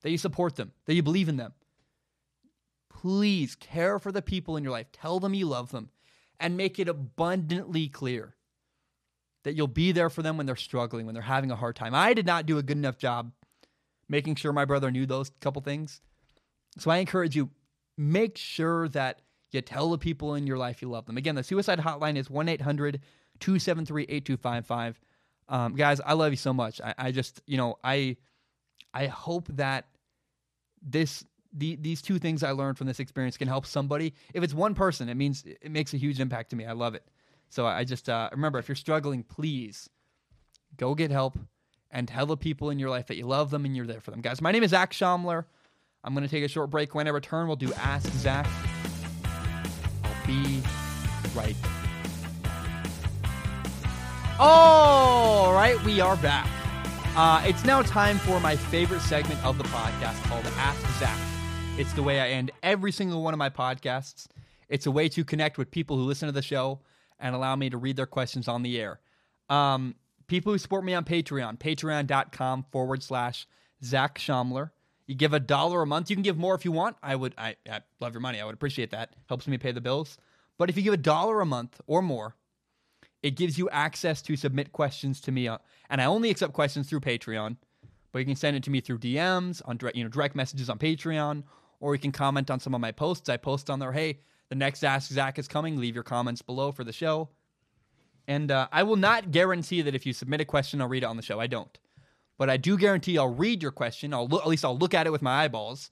[0.03, 1.53] that you support them, that you believe in them.
[2.91, 4.91] Please care for the people in your life.
[4.93, 5.91] Tell them you love them
[6.41, 8.35] and make it abundantly clear
[9.45, 11.95] that you'll be there for them when they're struggling, when they're having a hard time.
[11.95, 13.33] I did not do a good enough job
[14.09, 16.01] making sure my brother knew those couple things.
[16.79, 17.51] So I encourage you,
[17.97, 19.21] make sure that
[19.51, 21.17] you tell the people in your life you love them.
[21.17, 23.01] Again, the suicide hotline is 1 800
[23.41, 25.01] 273 8255.
[25.49, 26.81] Um, guys, I love you so much.
[26.81, 28.17] I, I, just, you know, I,
[28.93, 29.87] I hope that
[30.83, 34.15] this, the, these two things I learned from this experience can help somebody.
[34.33, 36.65] If it's one person, it means it makes a huge impact to me.
[36.65, 37.07] I love it.
[37.55, 39.89] So I just uh, remember if you're struggling, please
[40.77, 41.39] go get help
[41.89, 44.11] and tell the people in your life that you love them and you're there for
[44.11, 44.21] them.
[44.23, 45.45] Guys, my name is Zac Shomler.
[46.03, 46.97] I'm going to take a short break.
[46.97, 48.49] When I return, we'll do Ask Zac.
[50.03, 50.61] I'll be
[51.33, 51.55] right.
[54.41, 56.49] All right, we are back.
[57.17, 61.17] Uh, it's now time for my favorite segment of the podcast called Ask Zac.
[61.79, 64.27] It's the way I end every single one of my podcasts.
[64.69, 66.81] It's a way to connect with people who listen to the show
[67.25, 69.01] and allow me to read their questions on the air.
[69.49, 69.95] Um,
[70.27, 73.47] people who support me on Patreon, patreon.com forward slash
[73.83, 74.71] Zac Shomler.
[75.07, 76.11] You give a dollar a month.
[76.11, 76.97] You can give more if you want.
[77.03, 78.41] I would, I, I love your money.
[78.41, 79.17] I would appreciate that.
[79.29, 80.19] Helps me pay the bills.
[80.59, 82.37] But if you give a dollar a month or more,
[83.23, 85.49] it gives you access to submit questions to me.
[85.49, 85.59] Uh,
[85.89, 87.57] and I only accept questions through Patreon,
[88.13, 90.69] but you can send it to me through DMs on direct, you know, direct messages
[90.69, 91.45] on Patreon,
[91.81, 93.31] or you can comment on some of my posts.
[93.31, 94.19] I post on there, hey,
[94.49, 95.79] the next Ask Zac is coming.
[95.79, 97.29] Leave your comments below for the show.
[98.27, 101.07] And uh, I will not guarantee that if you submit a question, I'll read it
[101.07, 101.41] on the show.
[101.41, 101.79] I don't.
[102.39, 104.13] But I do guarantee I'll read your question.
[104.13, 105.91] I'll look, at least I'll look at it with my eyeballs,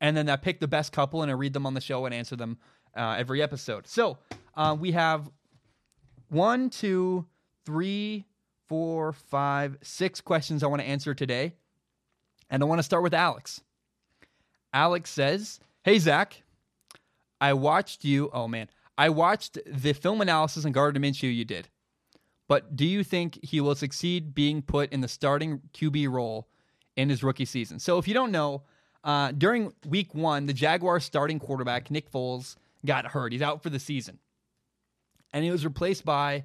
[0.00, 2.14] and then I pick the best couple and I read them on the show and
[2.14, 2.58] answer them
[2.96, 3.86] uh, every episode.
[3.86, 4.18] So
[4.56, 5.30] uh, we have
[6.28, 7.26] one, two,
[7.64, 8.24] three,
[8.68, 11.52] four, five, six questions I want to answer today,
[12.50, 13.60] and I want to start with Alex.
[14.72, 16.42] Alex says, "Hey Zac,
[17.40, 18.30] I watched you.
[18.32, 21.68] Oh man, I watched the film analysis on Gardner Minshew you did.
[22.48, 26.48] But do you think he will succeed being put in the starting QB role
[26.96, 27.78] in his rookie season.
[27.78, 28.62] So if you don't know,
[29.04, 33.32] uh, during week one, the Jaguars starting quarterback, Nick Foles, got hurt.
[33.32, 34.18] He's out for the season.
[35.32, 36.44] And he was replaced by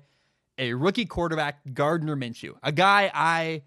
[0.58, 3.64] a rookie quarterback, Gardner Minshew, a guy I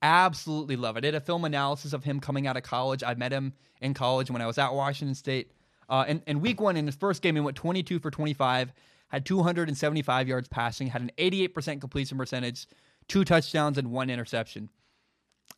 [0.00, 0.96] absolutely love.
[0.96, 3.02] I did a film analysis of him coming out of college.
[3.02, 5.50] I met him in college when I was at Washington State.
[5.88, 8.72] Uh, and, and week one, in his first game, he went 22 for 25,
[9.08, 12.66] had 275 yards passing, had an 88% completion percentage,
[13.08, 14.70] two touchdowns, and one interception.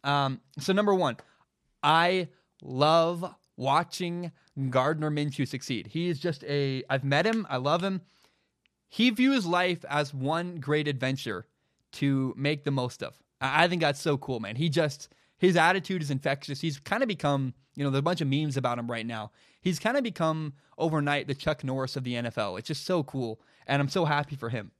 [0.04, 1.16] Um, so, number one,
[1.82, 2.28] I
[2.62, 4.32] love watching
[4.70, 5.88] Gardner Minshew succeed.
[5.88, 8.02] He is just a, I've met him, I love him.
[8.88, 11.46] He views life as one great adventure
[11.92, 13.20] to make the most of.
[13.40, 14.56] I think that's so cool, man.
[14.56, 15.08] He just,
[15.38, 16.60] his attitude is infectious.
[16.60, 19.30] He's kind of become, you know, there's a bunch of memes about him right now.
[19.60, 22.58] He's kind of become overnight the Chuck Norris of the NFL.
[22.58, 23.40] It's just so cool.
[23.66, 24.72] And I'm so happy for him.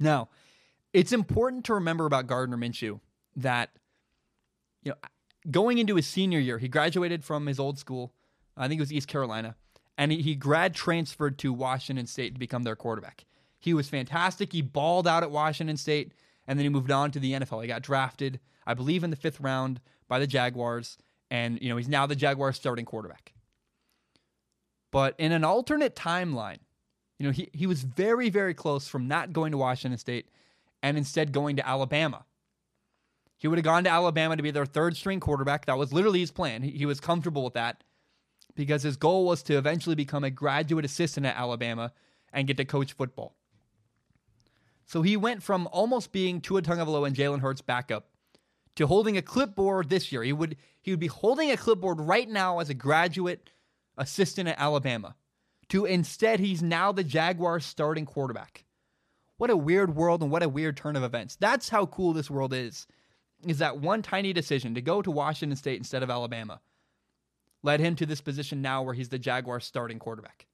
[0.00, 0.28] Now,
[0.92, 3.00] it's important to remember about Gardner Minshew
[3.36, 3.70] that,
[4.82, 4.96] you know,
[5.50, 8.12] going into his senior year, he graduated from his old school.
[8.56, 9.54] I think it was East Carolina.
[9.96, 13.24] And he, grad transferred to Washington State to become their quarterback.
[13.58, 14.52] He was fantastic.
[14.52, 16.12] He balled out at Washington State,
[16.46, 17.62] and then he moved on to the NFL.
[17.62, 20.98] He got drafted, I believe, in the fifth round by the Jaguars,
[21.30, 23.32] and you know he's now the Jaguars starting quarterback.
[24.90, 26.58] But in an alternate timeline,
[27.18, 30.30] you know, he, he was very, very close from not going to Washington State
[30.82, 32.24] and instead going to Alabama.
[33.36, 35.66] He would have gone to Alabama to be their third string quarterback.
[35.66, 36.62] That was literally his plan.
[36.62, 37.84] He, was comfortable with that
[38.56, 41.92] because his goal was to eventually become a graduate assistant at Alabama
[42.32, 43.36] and get to coach football.
[44.86, 48.08] So he went from almost being Tua Tagovailoa and Jalen Hurts backup
[48.78, 50.22] to holding a clipboard this year.
[50.22, 53.50] He would he would be holding a clipboard right now as a graduate
[53.96, 55.16] assistant at Alabama.
[55.70, 58.64] To instead he's now the Jaguars starting quarterback.
[59.36, 61.36] What a weird world and what a weird turn of events.
[61.36, 62.86] That's how cool this world is
[63.46, 66.60] is that one tiny decision to go to Washington State instead of Alabama
[67.64, 70.46] led him to this position now where he's the Jaguars starting quarterback.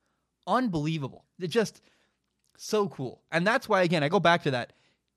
[0.47, 1.27] Unbelievable.
[1.39, 1.83] It just
[2.57, 3.23] so cool.
[3.31, 4.73] And that's why again, I go back to that.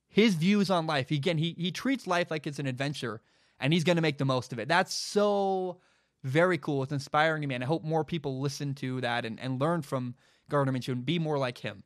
[0.09, 1.11] His views on life.
[1.11, 3.21] Again, he he treats life like it's an adventure
[3.59, 4.67] and he's going to make the most of it.
[4.67, 5.79] That's so
[6.23, 6.83] very cool.
[6.83, 9.81] It's inspiring to me and I hope more people listen to that and, and learn
[9.81, 10.15] from
[10.49, 11.83] Gardner Minshew and be more like him.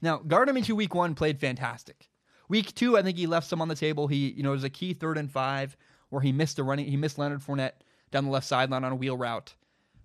[0.00, 2.08] Now, Gardner Minshew week 1 played fantastic.
[2.48, 4.08] Week two, I think he left some on the table.
[4.08, 5.76] He, you know, was a key third and five
[6.08, 6.86] where he missed a running.
[6.86, 9.54] He missed Leonard Fournette down the left sideline on a wheel route,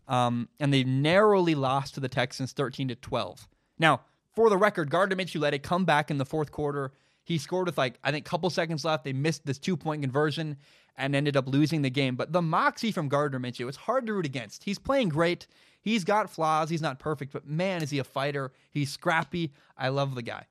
[0.09, 3.47] um, and they narrowly lost to the Texans, thirteen to twelve.
[3.79, 4.01] Now,
[4.35, 6.91] for the record, Gardner Minshew let it come back in the fourth quarter.
[7.23, 9.03] He scored with like I think a couple seconds left.
[9.03, 10.57] They missed this two point conversion
[10.97, 12.15] and ended up losing the game.
[12.15, 14.63] But the moxie from Gardner Minshew, it's hard to root against.
[14.63, 15.47] He's playing great.
[15.81, 16.69] He's got flaws.
[16.69, 18.51] He's not perfect, but man, is he a fighter.
[18.71, 19.51] He's scrappy.
[19.77, 20.45] I love the guy.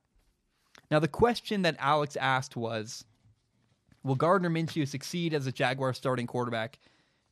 [0.90, 3.04] Now, the question that Alex asked was
[4.02, 6.78] Will Gardner Minshew succeed as a Jaguar starting quarterback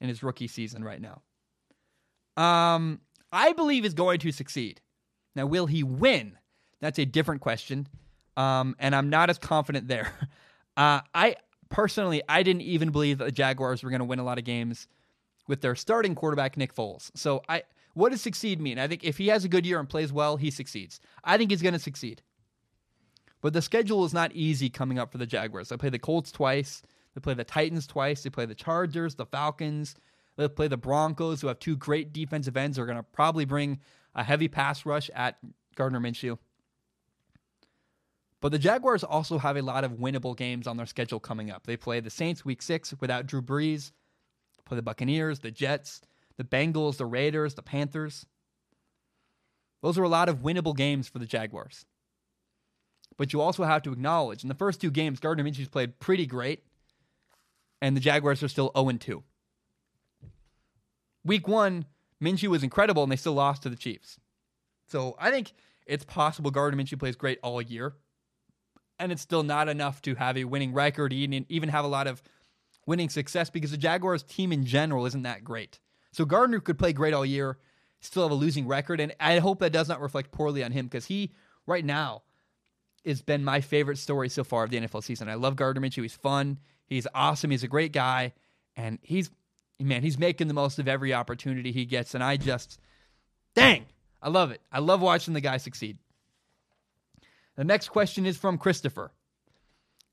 [0.00, 1.22] in his rookie season right now?
[2.42, 3.00] Um,
[3.32, 4.80] I believe is going to succeed.
[5.34, 6.36] Now, will he win?
[6.80, 7.86] That's a different question.
[8.36, 10.12] Um, and I'm not as confident there.
[10.76, 11.36] Uh, I
[11.68, 14.44] personally, I didn't even believe that the Jaguars were going to win a lot of
[14.44, 14.86] games
[15.46, 17.10] with their starting quarterback, Nick Foles.
[17.14, 18.78] So, I what does succeed mean?
[18.78, 21.00] I think if he has a good year and plays well, he succeeds.
[21.24, 22.22] I think he's going to succeed.
[23.40, 25.68] But the schedule is not easy coming up for the Jaguars.
[25.68, 26.82] They play the Colts twice,
[27.14, 29.96] they play the Titans twice, they play the Chargers, the Falcons,
[30.36, 32.76] they play the Broncos, who have two great defensive ends.
[32.76, 33.80] They're going to probably bring
[34.14, 35.38] a heavy pass rush at
[35.76, 36.38] Gardner Minshew.
[38.40, 41.66] But the Jaguars also have a lot of winnable games on their schedule coming up.
[41.66, 43.92] They play the Saints week six without Drew Brees,
[44.64, 46.00] play the Buccaneers, the Jets,
[46.38, 48.24] the Bengals, the Raiders, the Panthers.
[49.82, 51.84] Those are a lot of winnable games for the Jaguars.
[53.18, 56.26] But you also have to acknowledge in the first two games, Gardner Minshew's played pretty
[56.26, 56.64] great,
[57.82, 59.22] and the Jaguars are still 0 2.
[61.24, 61.84] Week one,
[62.22, 64.18] Minshew was incredible, and they still lost to the Chiefs.
[64.86, 65.52] So I think
[65.86, 67.94] it's possible Gardner Minshew plays great all year,
[68.98, 72.22] and it's still not enough to have a winning record, even have a lot of
[72.86, 75.80] winning success because the Jaguars team in general isn't that great.
[76.12, 77.58] So Gardner could play great all year,
[78.00, 80.86] still have a losing record, and I hope that does not reflect poorly on him
[80.86, 81.32] because he
[81.66, 82.22] right now
[83.06, 85.28] has been my favorite story so far of the NFL season.
[85.28, 86.02] I love Gardner Minshew.
[86.02, 86.58] He's fun.
[86.86, 87.50] He's awesome.
[87.50, 88.34] He's a great guy,
[88.76, 89.30] and he's
[89.80, 92.14] man, he's making the most of every opportunity he gets.
[92.14, 92.78] And I just,
[93.54, 93.86] dang,
[94.22, 94.60] I love it.
[94.70, 95.98] I love watching the guy succeed.
[97.56, 99.12] The next question is from Christopher.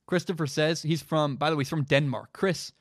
[0.05, 2.30] Christopher says he's from, by the way, he's from Denmark.
[2.34, 2.72] Chris,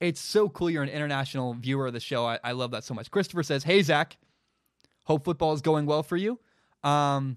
[0.00, 2.26] it's so cool you're an international viewer of the show.
[2.26, 3.10] I, I love that so much.
[3.10, 4.16] Christopher says, Hey, Zac,
[5.04, 6.38] hope football is going well for you.
[6.82, 7.36] Um,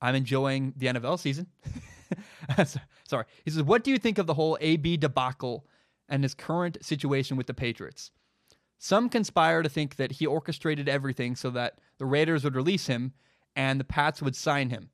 [0.00, 1.46] I'm enjoying the NFL season.
[3.08, 3.24] Sorry.
[3.44, 5.66] He says, What do you think of the whole AB debacle
[6.08, 8.10] and his current situation with the Patriots?
[8.78, 13.12] Some conspire to think that he orchestrated everything so that the Raiders would release him
[13.54, 14.90] and the Pats would sign him.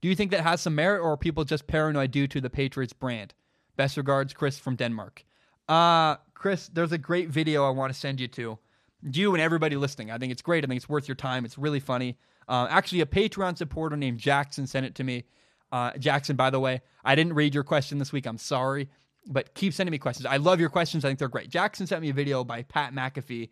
[0.00, 2.50] Do you think that has some merit, or are people just paranoid due to the
[2.50, 3.34] Patriots brand?
[3.76, 5.24] Best regards, Chris from Denmark.
[5.68, 8.58] Uh, Chris, there's a great video I want to send you to.
[9.02, 10.10] You and everybody listening.
[10.10, 10.64] I think it's great.
[10.64, 11.44] I think it's worth your time.
[11.44, 12.18] It's really funny.
[12.48, 15.24] Uh, actually, a Patreon supporter named Jackson sent it to me.
[15.70, 18.26] Uh, Jackson, by the way, I didn't read your question this week.
[18.26, 18.88] I'm sorry,
[19.26, 20.26] but keep sending me questions.
[20.26, 21.04] I love your questions.
[21.04, 21.48] I think they're great.
[21.48, 23.50] Jackson sent me a video by Pat McAfee,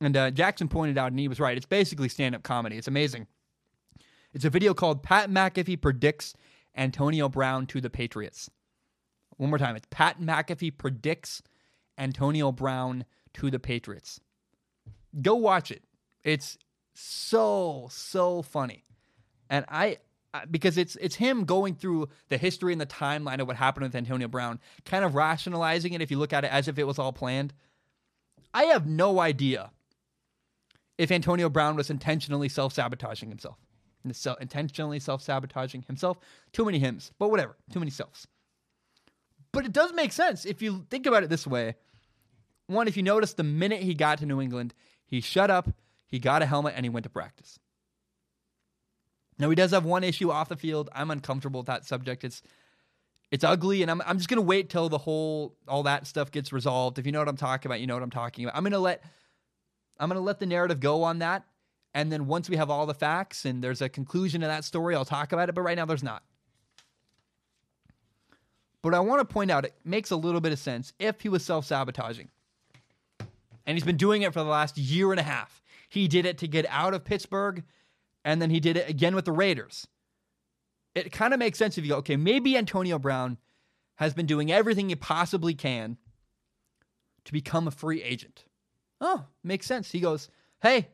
[0.00, 1.56] and uh, Jackson pointed out, and he was right.
[1.56, 2.76] It's basically stand up comedy.
[2.76, 3.26] It's amazing.
[4.32, 6.34] It's a video called Pat McAfee predicts
[6.76, 8.50] Antonio Brown to the Patriots.
[9.36, 9.76] One more time.
[9.76, 11.42] It's Pat McAfee predicts
[11.98, 13.04] Antonio Brown
[13.34, 14.20] to the Patriots.
[15.20, 15.82] Go watch it.
[16.24, 16.58] It's
[16.94, 18.84] so so funny,
[19.50, 19.98] and I
[20.34, 23.84] Uh, because it's it's him going through the history and the timeline of what happened
[23.84, 26.86] with Antonio Brown, kind of rationalizing it if you look at it as if it
[26.86, 27.52] was all planned.
[28.54, 29.70] I have no idea
[30.96, 33.58] if Antonio Brown was intentionally self sabotaging himself,
[34.40, 36.18] intentionally self sabotaging himself.
[36.52, 37.56] Too many hymns, but whatever.
[37.70, 38.26] Too many selves.
[39.52, 41.74] But it does make sense if you think about it this way.
[42.68, 44.72] One, if you notice, the minute he got to New England,
[45.04, 45.68] he shut up,
[46.06, 47.58] he got a helmet, and he went to practice.
[49.38, 50.90] Now he does have one issue off the field.
[50.94, 52.24] I'm uncomfortable with that subject.
[52.24, 52.42] It's
[53.30, 56.52] it's ugly, and I'm I'm just gonna wait till the whole all that stuff gets
[56.52, 56.98] resolved.
[56.98, 58.56] If you know what I'm talking about, you know what I'm talking about.
[58.56, 59.02] I'm gonna let
[59.98, 61.44] I'm gonna let the narrative go on that,
[61.94, 64.94] and then once we have all the facts and there's a conclusion to that story,
[64.94, 65.54] I'll talk about it.
[65.54, 66.22] But right now, there's not.
[68.82, 71.28] But I want to point out it makes a little bit of sense if he
[71.28, 72.28] was self sabotaging
[73.66, 75.62] and he's been doing it for the last year and a half.
[75.88, 77.62] He did it to get out of Pittsburgh,
[78.24, 79.86] and then he did it again with the Raiders.
[80.94, 83.38] It kind of makes sense if you go, okay, maybe Antonio Brown
[83.96, 85.96] has been doing everything he possibly can
[87.24, 88.44] to become a free agent.
[89.00, 89.90] Oh, makes sense.
[89.90, 90.28] He goes,
[90.60, 90.88] hey,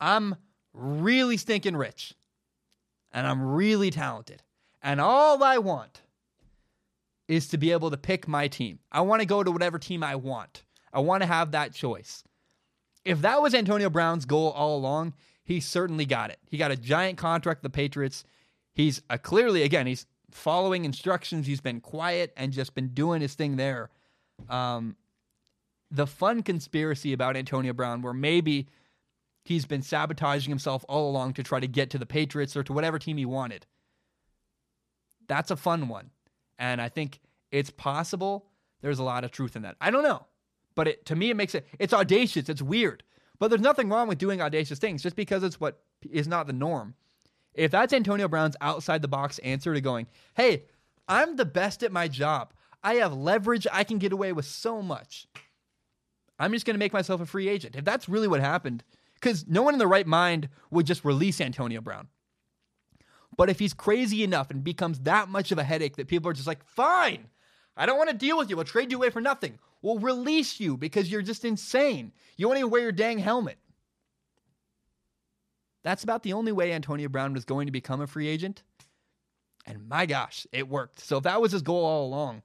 [0.00, 0.36] I'm
[0.72, 2.14] really stinking rich,
[3.12, 4.42] and I'm really talented,
[4.82, 6.02] and all I want
[7.28, 8.78] is to be able to pick my team.
[8.90, 10.64] I want to go to whatever team I want.
[10.92, 12.24] I want to have that choice.
[13.04, 16.38] If that was Antonio Brown's goal all along, he certainly got it.
[16.48, 18.24] He got a giant contract with the Patriots.
[18.74, 21.46] He's a, clearly, again, he's following instructions.
[21.46, 23.90] He's been quiet and just been doing his thing there.
[24.48, 24.96] Um,
[25.90, 28.68] the fun conspiracy about Antonio Brown, where maybe
[29.44, 32.72] he's been sabotaging himself all along to try to get to the Patriots or to
[32.72, 33.66] whatever team he wanted.
[35.28, 36.10] That's a fun one.
[36.58, 37.20] And I think
[37.50, 38.46] it's possible
[38.80, 39.76] there's a lot of truth in that.
[39.80, 40.26] I don't know.
[40.74, 42.48] But it, to me, it makes it, it's audacious.
[42.48, 43.02] It's weird.
[43.42, 46.52] But there's nothing wrong with doing audacious things just because it's what is not the
[46.52, 46.94] norm.
[47.54, 50.66] If that's Antonio Brown's outside the box answer to going, hey,
[51.08, 54.80] I'm the best at my job, I have leverage, I can get away with so
[54.80, 55.26] much.
[56.38, 57.74] I'm just going to make myself a free agent.
[57.74, 58.84] If that's really what happened,
[59.14, 62.06] because no one in the right mind would just release Antonio Brown.
[63.36, 66.32] But if he's crazy enough and becomes that much of a headache that people are
[66.32, 67.26] just like, fine,
[67.76, 68.56] I don't want to deal with you.
[68.56, 72.12] We'll trade you away for nothing We'll release you because you're just insane.
[72.36, 73.58] You won't even wear your dang helmet.
[75.82, 78.62] That's about the only way Antonio Brown was going to become a free agent.
[79.66, 81.00] And my gosh, it worked.
[81.00, 82.42] So if that was his goal all along,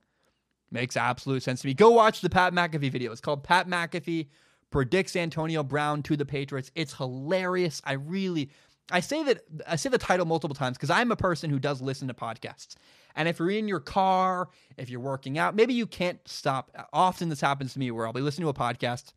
[0.72, 1.76] makes absolute sense to me.
[1.76, 3.12] Go watch the Pat McAfee video.
[3.12, 4.28] It's called Pat McAfee
[4.72, 6.72] predicts Antonio Brown to the Patriots.
[6.74, 7.82] It's hilarious.
[7.86, 8.50] I really
[8.90, 11.82] I say that I say the title multiple times because I'm a person who does
[11.82, 12.76] listen to podcasts.
[13.18, 14.48] And if you're in your car,
[14.78, 16.72] if you're working out, maybe you can't stop.
[16.94, 19.12] Often this happens to me where I'll be listening to a podcast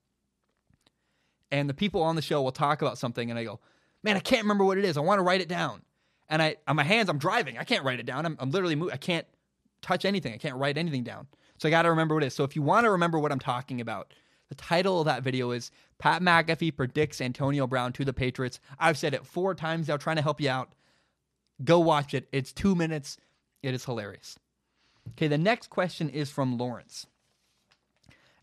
[1.51, 3.61] and the people on the show will talk about something and I go,
[4.03, 4.97] man, I can't remember what it is.
[4.97, 5.83] I want to write it down.
[6.29, 7.59] And I, on my hands, I'm driving.
[7.59, 8.25] I can't write it down.
[8.25, 8.91] I'm, I'm literally.
[8.93, 9.27] I can't
[9.83, 10.33] touch anything.
[10.33, 11.27] I can't write anything down.
[11.59, 12.35] So I got to remember what it is.
[12.35, 14.15] So if you want to remember what I'm talking about,
[14.49, 18.61] the title of that video is Pat McAfee predicts Antonio Brown to the Patriots.
[18.79, 20.73] I've said it four times now, trying to help you out.
[21.65, 22.29] Go watch it.
[22.33, 23.19] It's two minutes.
[23.63, 24.39] It is hilarious.
[25.11, 27.07] Okay, the next question is from Lawrence.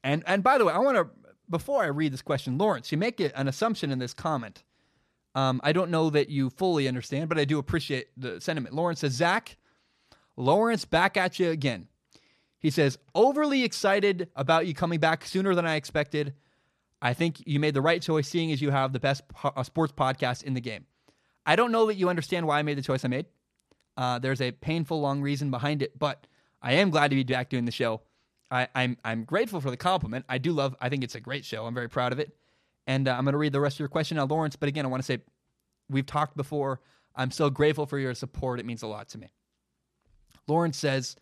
[0.04, 1.08] And and by the way, I want to
[1.50, 4.64] before I read this question, Lawrence, you make an assumption in this comment.
[5.36, 8.74] Um, I don't know that you fully understand, but I do appreciate the sentiment.
[8.74, 9.56] Lawrence says, Zac,
[10.36, 11.88] Lawrence, back at you again.
[12.60, 16.34] He says, overly excited about you coming back sooner than I expected.
[17.02, 19.64] I think you made the right choice, seeing as you have the best po- uh,
[19.64, 20.86] sports podcast in the game.
[21.46, 23.28] I don't know that you understand why I made the choice I made.
[23.98, 26.28] Uh, there's a painful, long reason behind it, but
[26.62, 28.02] I am glad to be back doing the show.
[28.50, 30.26] I, am I'm, I'm grateful for the compliment.
[30.30, 30.76] I do love.
[30.80, 31.66] I think it's a great show.
[31.66, 32.36] I'm very proud of it.
[32.86, 34.56] And uh, I'm going to read the rest of your question now, Lawrence.
[34.56, 35.22] But again, I want to say
[35.90, 36.80] we've talked before.
[37.16, 38.60] I'm so grateful for your support.
[38.60, 39.32] It means a lot to me.
[40.48, 41.16] Lawrence says,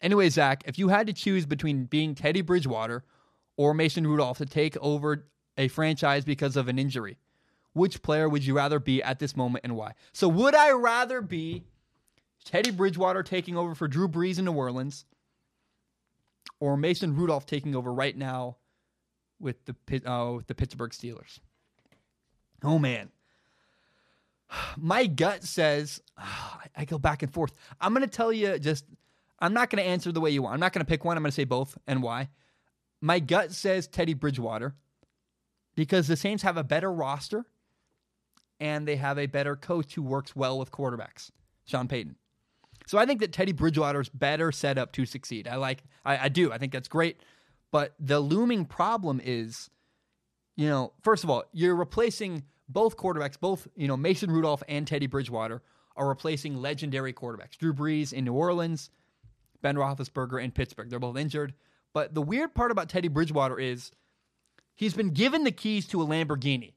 [0.00, 3.04] Anyway, Zac, if you had to choose between being Teddy Bridgewater
[3.56, 5.26] or Mason Rudolph to take over
[5.56, 7.18] a franchise because of an injury,
[7.72, 9.92] which player would you rather be at this moment and why?
[10.12, 11.64] So, would I rather be
[12.46, 15.04] Teddy Bridgewater taking over for Drew Brees in New Orleans
[16.60, 18.56] or Mason Rudolph taking over right now
[19.38, 21.40] with the, uh, with the Pittsburgh Steelers?
[22.62, 23.10] Oh, man.
[24.78, 26.00] My gut says,
[26.76, 27.52] I go back and forth.
[27.80, 28.84] I'm going to tell you just
[29.38, 30.54] I'm not going to answer the way you want.
[30.54, 31.16] I'm not going to pick one.
[31.16, 32.28] I'm going to say both and why.
[33.00, 34.74] My gut says Teddy Bridgewater
[35.74, 37.44] because the Saints have a better roster
[38.58, 41.30] and they have a better coach who works well with quarterbacks,
[41.66, 42.16] Sean Payton.
[42.86, 45.48] So I think that Teddy Bridgewater is better set up to succeed.
[45.48, 46.52] I like, I, I do.
[46.52, 47.20] I think that's great.
[47.72, 49.68] But the looming problem is,
[50.56, 54.86] you know, first of all, you're replacing both quarterbacks, both, you know, Mason Rudolph and
[54.86, 55.62] Teddy Bridgewater
[55.96, 57.56] are replacing legendary quarterbacks.
[57.58, 58.90] Drew Brees in New Orleans,
[59.62, 60.88] Ben Roethlisberger in Pittsburgh.
[60.88, 61.54] They're both injured.
[61.92, 63.90] But the weird part about Teddy Bridgewater is
[64.74, 66.74] he's been given the keys to a Lamborghini,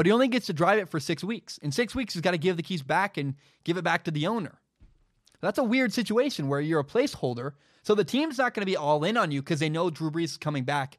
[0.00, 1.58] but he only gets to drive it for six weeks.
[1.58, 3.34] In six weeks, he's got to give the keys back and
[3.64, 4.58] give it back to the owner.
[5.42, 7.52] That's a weird situation where you're a placeholder.
[7.82, 10.10] So the team's not going to be all in on you because they know Drew
[10.10, 10.96] Brees is coming back.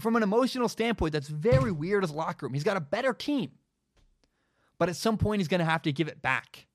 [0.00, 2.54] From an emotional standpoint, that's very weird as a locker room.
[2.54, 3.50] He's got a better team.
[4.78, 6.68] But at some point, he's going to have to give it back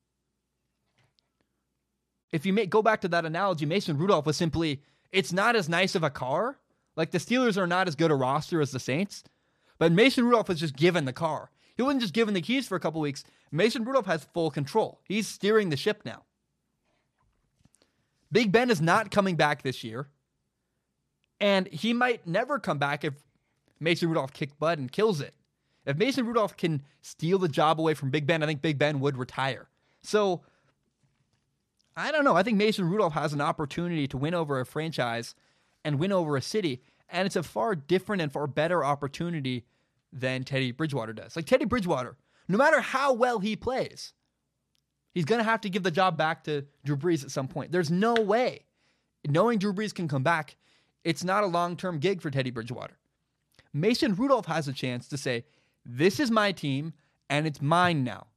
[2.33, 5.69] if you make, go back to that analogy, Mason Rudolph was simply, it's not as
[5.69, 6.57] nice of a car.
[6.97, 9.23] Like the Steelers are not as good a roster as the Saints,
[9.77, 11.51] but Mason Rudolph was just given the car.
[11.75, 13.23] He wasn't just given the keys for a couple weeks.
[13.51, 14.99] Mason Rudolph has full control.
[15.03, 16.23] He's steering the ship now.
[18.31, 20.07] Big Ben is not coming back this year.
[21.39, 23.13] And he might never come back if
[23.79, 25.33] Mason Rudolph kicks butt and kills it.
[25.85, 28.99] If Mason Rudolph can steal the job away from Big Ben, I think Big Ben
[29.01, 29.67] would retire.
[30.01, 30.41] So
[31.95, 32.35] I don't know.
[32.35, 35.35] I think Mason Rudolph has an opportunity to win over a franchise
[35.83, 36.81] and win over a city.
[37.09, 39.65] And it's a far different and far better opportunity
[40.13, 41.35] than Teddy Bridgewater does.
[41.35, 44.13] Like Teddy Bridgewater, no matter how well he plays,
[45.11, 47.71] he's going to have to give the job back to Drew Brees at some point.
[47.71, 48.65] There's no way.
[49.27, 50.57] Knowing Drew Brees can come back,
[51.03, 52.97] it's not a long term gig for Teddy Bridgewater.
[53.73, 55.45] Mason Rudolph has a chance to say,
[55.85, 56.93] This is my team
[57.29, 58.27] and it's mine now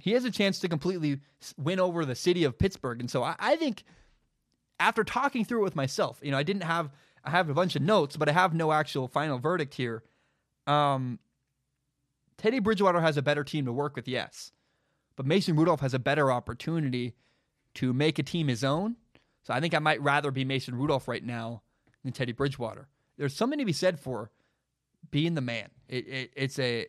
[0.00, 1.20] he has a chance to completely
[1.56, 3.00] win over the city of Pittsburgh.
[3.00, 3.84] And so I, I, think
[4.78, 6.90] after talking through it with myself, you know, I didn't have
[7.22, 10.02] I have a bunch of notes, but I have no actual final verdict here.
[10.70, 11.18] Um,
[12.38, 14.52] Teddy Bridgewater has a better team to work with, yes,
[15.16, 17.14] but Mason Rudolph has a better opportunity
[17.74, 18.96] to make a team his own.
[19.42, 21.62] So I think I might rather be Mason Rudolph right now
[22.04, 22.88] than Teddy Bridgewater.
[23.16, 24.30] There's something to be said for
[25.10, 25.68] being the man.
[25.88, 26.86] It, it, it's a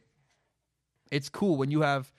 [1.12, 2.12] it's cool when you have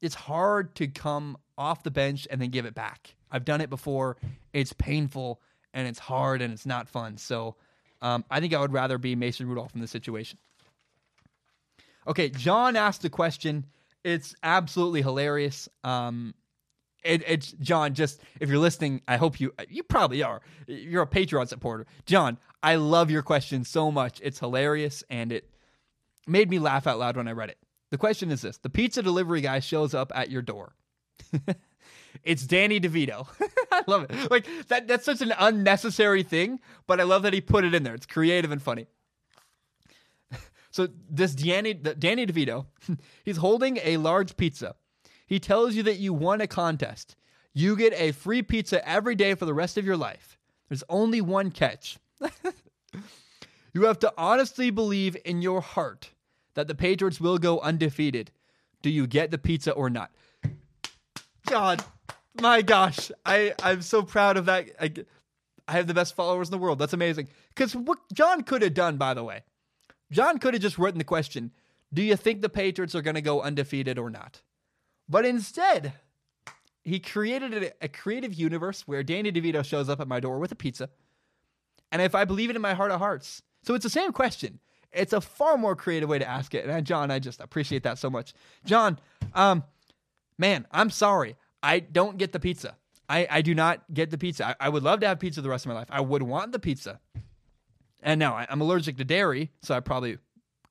[0.00, 3.14] it's hard to come off the bench and then give it back.
[3.30, 4.16] I've done it before.
[4.52, 5.40] It's painful
[5.72, 7.16] and it's hard and it's not fun.
[7.16, 7.56] So
[8.02, 10.38] um, I think I would rather be Mason Rudolph in this situation.
[12.06, 13.66] Okay, John asked a question.
[14.04, 15.68] It's absolutely hilarious.
[15.84, 16.34] Um,
[17.04, 17.94] it, it's John.
[17.94, 20.40] Just if you're listening, I hope you you probably are.
[20.66, 22.38] You're a Patreon supporter, John.
[22.62, 24.20] I love your question so much.
[24.22, 25.50] It's hilarious and it
[26.26, 27.58] made me laugh out loud when I read it.
[27.90, 30.74] The question is this the pizza delivery guy shows up at your door.
[32.24, 33.26] it's Danny DeVito.
[33.72, 34.30] I love it.
[34.30, 37.82] Like that that's such an unnecessary thing, but I love that he put it in
[37.82, 37.94] there.
[37.94, 38.86] It's creative and funny.
[40.72, 42.66] So this Danny Danny DeVito,
[43.24, 44.74] he's holding a large pizza.
[45.26, 47.14] He tells you that you won a contest.
[47.52, 50.38] You get a free pizza every day for the rest of your life.
[50.68, 51.98] There's only one catch.
[53.74, 56.10] you have to honestly believe in your heart
[56.54, 58.30] that the Patriots will go undefeated.
[58.80, 60.10] Do you get the pizza or not?
[61.46, 61.84] God,
[62.40, 64.70] my gosh, I I'm so proud of that.
[64.80, 64.92] I,
[65.68, 66.78] I have the best followers in the world.
[66.78, 67.28] That's amazing.
[67.50, 69.42] Because what John could have done, by the way,
[70.12, 71.50] John could have just written the question:
[71.92, 74.42] Do you think the Patriots are going to go undefeated or not?
[75.08, 75.94] But instead,
[76.84, 80.56] he created a, creative universe where Danny DeVito shows up at my door with a
[80.56, 80.88] pizza,
[81.90, 84.60] and if I believe it in my heart of hearts, so it's the same question.
[84.92, 86.68] It's a far more creative way to ask it.
[86.68, 88.34] And John, I just appreciate that so much.
[88.66, 88.98] John,
[89.34, 89.64] um,
[90.36, 91.36] man, I'm sorry.
[91.62, 92.76] I don't get the pizza.
[93.08, 94.48] I, I do not get the pizza.
[94.48, 95.88] I, I would love to have pizza the rest of my life.
[95.90, 97.00] I would want the pizza.
[98.02, 100.18] And now I, am allergic to dairy, so I probably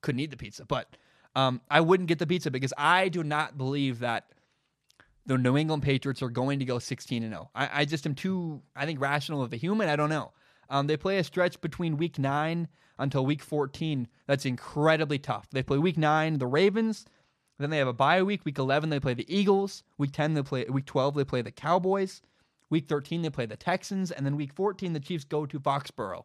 [0.02, 0.64] couldn't eat the pizza.
[0.64, 0.96] But
[1.34, 4.26] um, I wouldn't get the pizza because I do not believe that
[5.24, 7.50] the New England Patriots are going to go 16 and 0.
[7.54, 9.88] I, I just am too, I think, rational of a human.
[9.88, 10.32] I don't know.
[10.68, 12.68] Um, they play a stretch between week nine
[12.98, 14.08] until week 14.
[14.26, 15.48] That's incredibly tough.
[15.50, 17.06] They play week nine, the Ravens,
[17.58, 18.44] Then they have a bye week.
[18.44, 19.84] Week 11, they play the Eagles.
[19.98, 20.64] Week 10, they play.
[20.64, 22.22] Week 12, they play the Cowboys.
[22.70, 24.10] Week 13, they play the Texans.
[24.10, 26.24] And then week 14, the Chiefs go to Foxborough.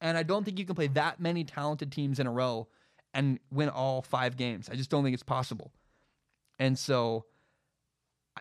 [0.00, 2.68] And I don't think you can play that many talented teams in a row
[3.12, 4.68] and win all five games.
[4.70, 5.72] I just don't think it's possible.
[6.58, 7.24] And so,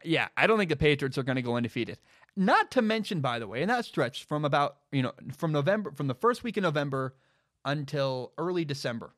[0.03, 1.99] yeah, I don't think the Patriots are going to go undefeated.
[2.35, 5.91] Not to mention, by the way, in that stretch from about, you know, from November,
[5.91, 7.15] from the first week in November
[7.63, 9.13] until early December,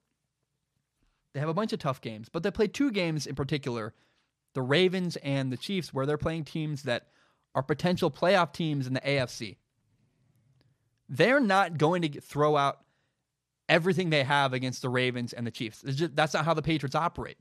[1.33, 3.93] they have a bunch of tough games, but they play two games in particular
[4.53, 7.07] the Ravens and the Chiefs, where they're playing teams that
[7.53, 9.57] are potential playoff teams in the AFC.
[11.07, 12.79] They're not going to throw out
[13.69, 15.81] everything they have against the Ravens and the Chiefs.
[15.81, 17.37] Just, that's not how the Patriots operate.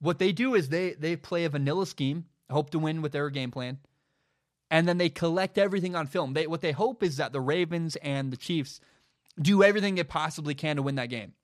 [0.00, 3.30] What they do is they they play a vanilla scheme, hope to win with their
[3.30, 3.78] game plan,
[4.70, 6.34] and then they collect everything on film.
[6.34, 8.80] They what they hope is that the Ravens and the Chiefs
[9.40, 11.34] do everything they possibly can to win that game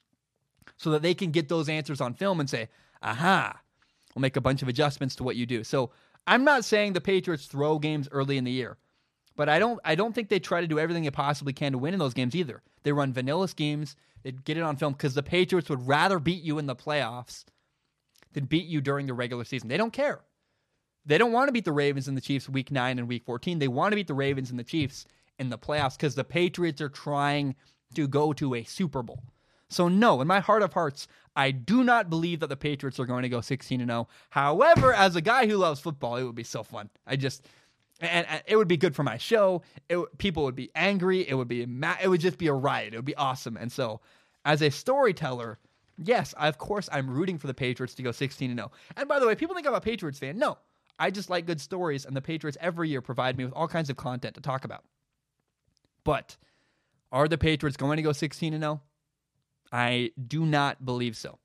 [0.76, 2.68] so that they can get those answers on film and say,
[3.02, 3.60] aha,
[4.14, 5.64] we'll make a bunch of adjustments to what you do.
[5.64, 5.90] So
[6.26, 8.76] I'm not saying the Patriots throw games early in the year,
[9.38, 11.78] but I don't I don't think they try to do everything they possibly can to
[11.78, 12.60] win in those games either.
[12.82, 13.94] They run vanilla schemes,
[14.24, 17.44] they get it on film because the Patriots would rather beat you in the playoffs
[18.32, 19.68] than beat you during the regular season.
[19.68, 20.20] They don't care.
[21.06, 23.60] They don't want to beat the Ravens and the Chiefs week 9 and week 14.
[23.60, 25.06] They want to beat the Ravens and the Chiefs
[25.38, 27.54] in the playoffs because the Patriots are trying
[27.94, 29.22] to go to a Super Bowl.
[29.70, 31.06] So, no, in my heart of hearts,
[31.36, 34.08] I do not believe that the Patriots are going to go 16 and 0.
[34.30, 36.90] However, as a guy who loves football, it would be so fun.
[37.06, 37.46] I just
[38.00, 39.62] and, and it would be good for my show.
[39.88, 41.28] It, people would be angry.
[41.28, 42.94] It would be it would just be a riot.
[42.94, 43.56] It would be awesome.
[43.56, 44.00] And so,
[44.44, 45.58] as a storyteller,
[45.96, 48.70] yes, I, of course I'm rooting for the Patriots to go 16 and 0.
[48.96, 50.38] And by the way, people think I'm a Patriots fan.
[50.38, 50.58] No,
[50.98, 53.90] I just like good stories, and the Patriots every year provide me with all kinds
[53.90, 54.84] of content to talk about.
[56.04, 56.36] But
[57.12, 58.80] are the Patriots going to go 16 and 0?
[59.72, 61.38] I do not believe so.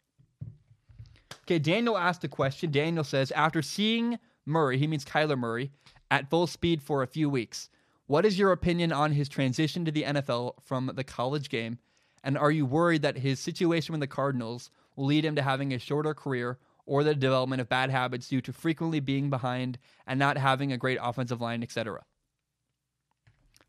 [1.43, 2.71] Okay, Daniel asked a question.
[2.71, 5.71] Daniel says, after seeing Murray, he means Kyler Murray,
[6.13, 7.69] at full speed for a few weeks,
[8.05, 11.79] what is your opinion on his transition to the NFL from the college game?
[12.23, 15.73] And are you worried that his situation with the Cardinals will lead him to having
[15.73, 20.19] a shorter career or the development of bad habits due to frequently being behind and
[20.19, 22.03] not having a great offensive line, etc.?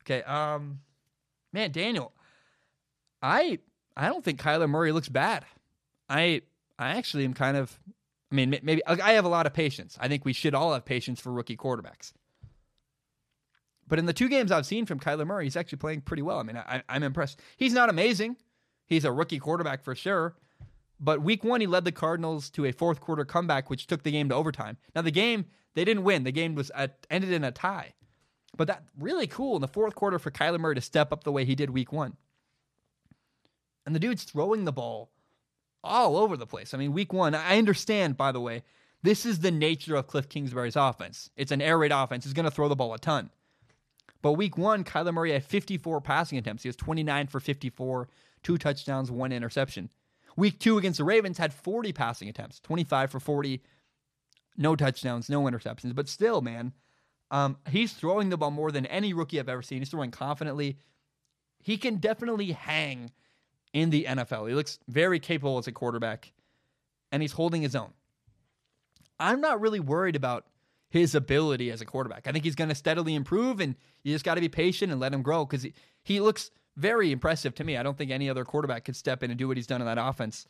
[0.03, 0.81] Okay, um,
[1.51, 2.13] man, Daniel,
[3.23, 3.59] I
[3.97, 5.47] I don't think Kyler Murray looks bad.
[6.11, 6.43] I
[6.79, 7.79] I actually am kind of
[8.31, 9.97] I mean maybe I have a lot of patience.
[9.99, 12.13] I think we should all have patience for rookie quarterbacks.
[13.87, 16.39] But in the two games I've seen from Kyler Murray, he's actually playing pretty well.
[16.39, 17.41] I mean, I, I'm impressed.
[17.57, 18.37] He's not amazing.
[18.87, 20.37] He's a rookie quarterback for sure.
[21.01, 24.13] But week one, he led the Cardinals to a fourth quarter comeback, which took the
[24.13, 24.79] game to overtime.
[24.95, 26.25] Now, the game, they didn't win.
[26.25, 27.93] The game was at, ended in a tie.
[28.57, 31.33] But that really cool in the fourth quarter for Kyler Murray to step up the
[31.33, 32.17] way he did week one.
[33.85, 35.11] And the dude's throwing the ball
[35.83, 36.73] all over the place.
[36.73, 38.63] I mean, week one, I understand, by the way,
[39.03, 41.29] this is the nature of Cliff Kingsbury's offense.
[41.37, 42.25] It's an air raid offense.
[42.25, 43.31] He's going to throw the ball a ton.
[44.25, 46.63] But week one, Kyler Murray had 54 passing attempts.
[46.63, 48.09] He was 29 for 54,
[48.43, 49.91] two touchdowns, one interception.
[50.35, 53.61] Week two against the Ravens had 40 passing attempts, 25 for 40,
[54.57, 55.95] no touchdowns, no interceptions.
[55.95, 56.73] But still, man,
[57.31, 59.81] um, he's throwing the ball more than any rookie I've ever seen.
[59.81, 60.79] He's throwing confidently.
[61.63, 63.11] He can definitely hang
[63.75, 64.49] in the NFL.
[64.49, 66.33] He looks very capable as a quarterback,
[67.13, 67.93] and he's holding his own.
[69.21, 70.47] I'm not really worried about
[70.95, 72.29] his ability as a quarterback.
[72.29, 75.01] I think he's going to steadily improve, and you just got to be patient and
[75.01, 77.77] let him grow because he, he looks very impressive to me.
[77.77, 79.89] I don't think any other quarterback could step in and do what he's done in
[79.89, 80.47] that offense.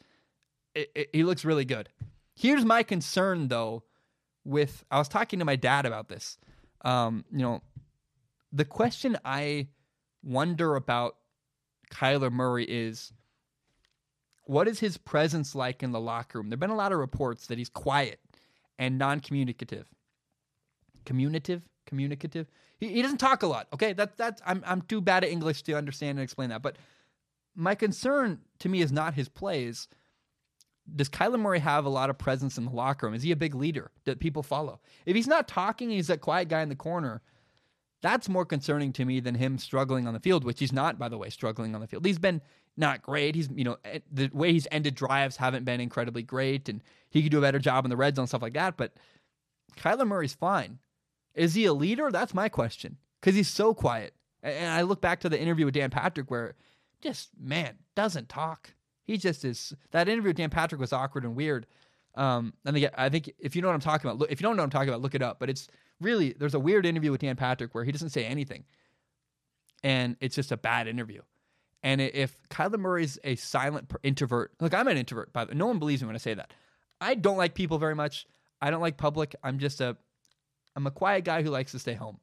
[0.75, 1.89] It, it, he looks really good.
[2.35, 3.85] Here's my concern, though,
[4.45, 6.37] with I was talking to my dad about this.
[6.85, 7.62] Um, you know,
[8.53, 9.69] the question I
[10.23, 11.16] wonder about
[11.91, 13.15] Kyler Murray is
[14.45, 16.51] what is his presence like in the locker room?
[16.51, 18.21] There have been a lot of reports that he's quiet
[18.79, 19.21] and non
[21.05, 21.68] communicative.
[21.86, 22.48] Communicative?
[22.78, 23.68] He, he doesn't talk a lot.
[23.72, 26.62] Okay, that, that's I'm, I'm too bad at English to understand and explain that.
[26.62, 26.76] But
[27.55, 29.89] my concern to me is not his plays.
[30.94, 33.14] Does Kyler Murray have a lot of presence in the locker room?
[33.14, 34.81] Is he a big leader that people follow?
[35.06, 37.22] If he's not talking, he's that quiet guy in the corner
[38.05, 41.09] that's more concerning to me than him struggling on the field, which he's not, by
[41.09, 42.05] the way, struggling on the field.
[42.05, 42.43] He's been
[42.76, 43.35] not great.
[43.35, 47.22] He's, you know, eh, the way he's ended drives haven't been incredibly great, and he
[47.22, 48.76] could do a better job in the red zone, stuff like that.
[48.76, 48.93] But
[49.78, 50.81] Kyler Murray's fine.
[51.35, 52.11] Is he a leader?
[52.11, 52.98] That's my question.
[53.20, 54.15] Because he's so quiet.
[54.43, 56.55] And I look back to the interview with Dan Patrick where
[57.01, 58.74] just, man, doesn't talk.
[59.05, 59.74] He just is.
[59.90, 61.66] That interview with Dan Patrick was awkward and weird.
[62.15, 64.44] Um, and again, I think if you know what I'm talking about, look, if you
[64.44, 65.39] don't know what I'm talking about, look it up.
[65.39, 65.69] But it's
[66.01, 68.65] really there's a weird interview with Dan Patrick where he doesn't say anything,
[69.82, 71.23] and it's just a bad interview.
[71.82, 75.66] And if Kyler Murray's a silent introvert, like I'm an introvert, by the way, no
[75.66, 76.52] one believes me when I say that.
[77.01, 78.27] I don't like people very much.
[78.62, 79.35] I don't like public.
[79.43, 79.97] I'm just a
[80.77, 82.19] I'm a quiet guy who likes to stay home.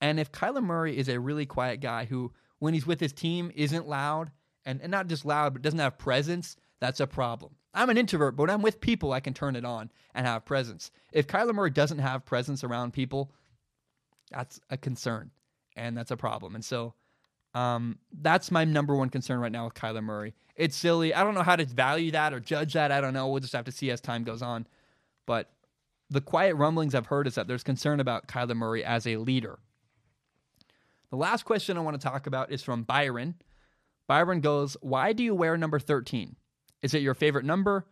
[0.00, 3.50] And if Kyler Murray is a really quiet guy who, when he's with his team,
[3.54, 4.30] isn't loud
[4.64, 7.54] and, and not just loud, but doesn't have presence, that's a problem.
[7.74, 10.44] I'm an introvert, but when I'm with people, I can turn it on and have
[10.44, 10.90] presence.
[11.12, 13.32] If Kyler Murray doesn't have presence around people,
[14.30, 15.30] that's a concern
[15.76, 16.54] and that's a problem.
[16.54, 16.94] And so
[17.54, 20.34] um, that's my number one concern right now with Kyler Murray.
[20.54, 21.14] It's silly.
[21.14, 22.92] I don't know how to value that or judge that.
[22.92, 23.28] I don't know.
[23.28, 24.66] We'll just have to see as time goes on.
[25.26, 25.50] But
[26.10, 29.58] the quiet rumblings I've heard is that there's concern about Kyler Murray as a leader.
[31.10, 33.34] The last question I want to talk about is from Byron.
[34.06, 36.36] Byron goes, Why do you wear number 13?
[36.82, 37.86] Is it your favorite number,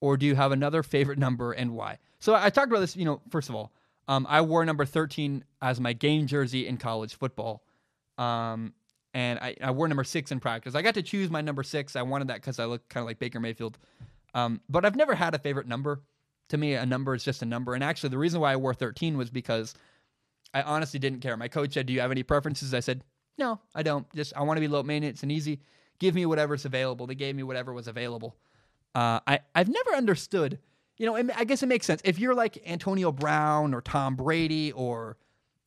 [0.00, 1.98] or do you have another favorite number and why?
[2.18, 3.72] So I talked about this, you know, first of all,
[4.08, 7.62] um, I wore number 13 as my game jersey in college football.
[8.18, 8.74] Um,
[9.14, 10.74] and I, I, wore number six in practice.
[10.74, 11.96] I got to choose my number six.
[11.96, 13.78] I wanted that because I look kind of like Baker Mayfield.
[14.34, 16.02] Um, but I've never had a favorite number.
[16.50, 17.74] To me, a number is just a number.
[17.74, 19.74] And actually, the reason why I wore 13 was because
[20.52, 21.36] I honestly didn't care.
[21.36, 22.74] My coach said, Do you have any preferences?
[22.74, 23.04] I said,
[23.38, 24.12] No, I don't.
[24.14, 25.60] Just, I want to be low maintenance and easy.
[25.98, 27.06] Give me whatever's available.
[27.06, 28.36] They gave me whatever was available.
[28.94, 30.58] Uh, I, I've never understood,
[30.96, 32.00] you know, I guess it makes sense.
[32.04, 35.16] If you're like Antonio Brown or Tom Brady, or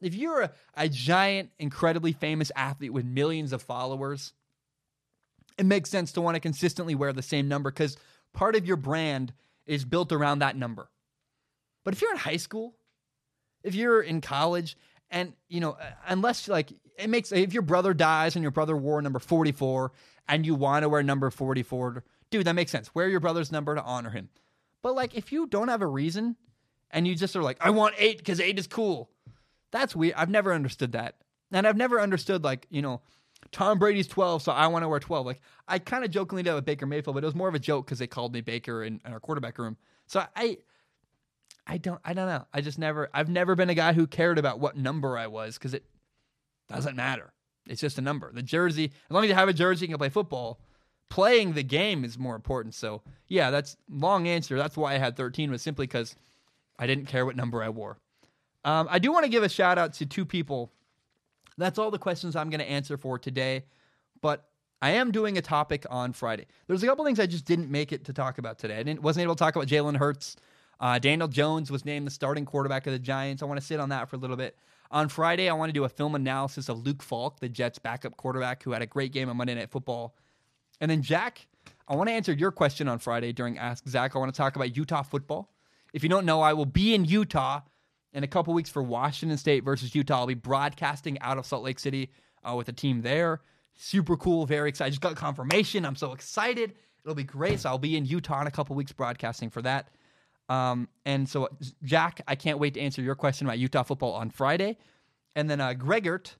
[0.01, 4.34] if you're a, a giant, incredibly famous athlete with millions of followers,
[5.57, 7.95] it makes sense to want to consistently wear the same number because
[8.34, 9.31] part of your brand
[9.65, 10.90] is built around that number.
[11.84, 12.76] But if you're in high school,
[13.64, 14.77] if you're in college,
[15.10, 18.76] and you know, uh, unless like it makes if your brother dies and your brother
[18.76, 19.91] wore number 44
[20.27, 22.94] and you want to wear number 44, dude, that makes sense.
[22.95, 24.30] Wear your brother's number to honor him.
[24.81, 26.35] But like if you don't have a reason
[26.90, 29.10] and you just are like, I want eight because eight is cool.
[29.72, 30.15] That's weird.
[30.15, 31.15] I've never understood that.
[31.52, 33.02] And I've never understood like, you know,
[33.53, 35.25] Tom Brady's 12, so I want to wear 12.
[35.25, 37.59] Like I kind of jokingly did with Baker Mayfield, but it was more of a
[37.59, 39.77] joke because they called me Baker in, in, our quarterback room.
[40.07, 40.57] So I,
[41.65, 42.45] I don't, I don't know.
[42.53, 45.57] I just never, I've never been a guy who cared about what number I was
[45.57, 45.85] because it
[46.67, 47.31] doesn't matter.
[47.67, 48.31] It's just a number.
[48.34, 50.59] The jersey, as long as you have a jersey, you can play football.
[51.09, 52.73] Playing the game is more important.
[52.73, 54.57] So yeah, that's long answer.
[54.57, 56.15] That's why I had 13 was simply because
[56.80, 57.99] I didn't care what number I wore.
[58.65, 60.71] Um, I do want to give a shout out to two people
[61.57, 63.63] that's all the questions I'm going to answer for today.
[64.21, 64.45] But
[64.81, 66.45] I am doing a topic on Friday.
[66.67, 68.77] There's a couple things I just didn't make it to talk about today.
[68.77, 70.35] I didn't, wasn't able to talk about Jalen Hurts.
[70.80, 73.41] Uh, Daniel Jones was named the starting quarterback of the Giants.
[73.41, 74.57] I want to sit on that for a little bit.
[74.91, 78.17] On Friday, I want to do a film analysis of Luke Falk, the Jets' backup
[78.17, 80.15] quarterback, who had a great game on Monday Night Football.
[80.81, 81.47] And then, Jack,
[81.88, 84.15] I want to answer your question on Friday during Ask Zac.
[84.15, 85.51] I want to talk about Utah football.
[85.93, 87.61] If you don't know, I will be in Utah
[88.14, 90.19] in a couple weeks for Washington State versus Utah.
[90.19, 92.11] I'll be broadcasting out of Salt Lake City
[92.48, 93.41] uh, with a team there.
[93.76, 94.88] Super cool, very excited.
[94.88, 95.85] I just got confirmation.
[95.85, 96.73] I'm so excited.
[97.03, 97.60] It'll be great.
[97.60, 99.90] So I'll be in Utah in a couple weeks broadcasting for that.
[100.49, 101.49] Um, and so,
[101.84, 104.77] Jack, I can't wait to answer your question about Utah football on Friday.
[105.35, 106.35] And then, uh, Gregert,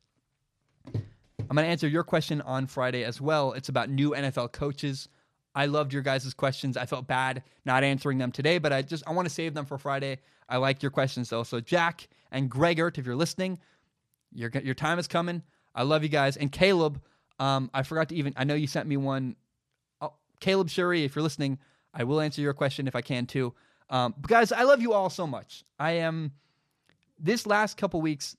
[0.94, 3.54] I'm going to answer your question on Friday as well.
[3.54, 5.10] It's about new NFL coaches.
[5.56, 6.78] I loved your guys' questions.
[6.78, 9.66] I felt bad not answering them today, but I just I want to save them
[9.66, 10.20] for Friday.
[10.50, 11.44] I like your questions though.
[11.44, 13.60] So Jack and Gregert, if you're listening,
[14.34, 15.44] your your time is coming.
[15.76, 16.38] I love you guys.
[16.38, 17.02] And Caleb,
[17.40, 19.36] um, I forgot to even I know you sent me one.
[20.02, 21.60] Oh, Caleb Shuri, if you're listening,
[21.94, 23.54] I will answer your question if I can too.
[23.90, 25.64] Um, guys, I love you all so much.
[25.80, 26.32] I am
[27.20, 28.36] this last couple weeks.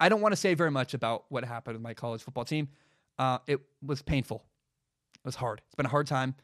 [0.00, 2.68] I don't want to say very much about what happened with my college football team.
[3.18, 4.42] Uh, it was painful.
[5.16, 5.62] It was hard.
[5.66, 6.34] It's been a hard time.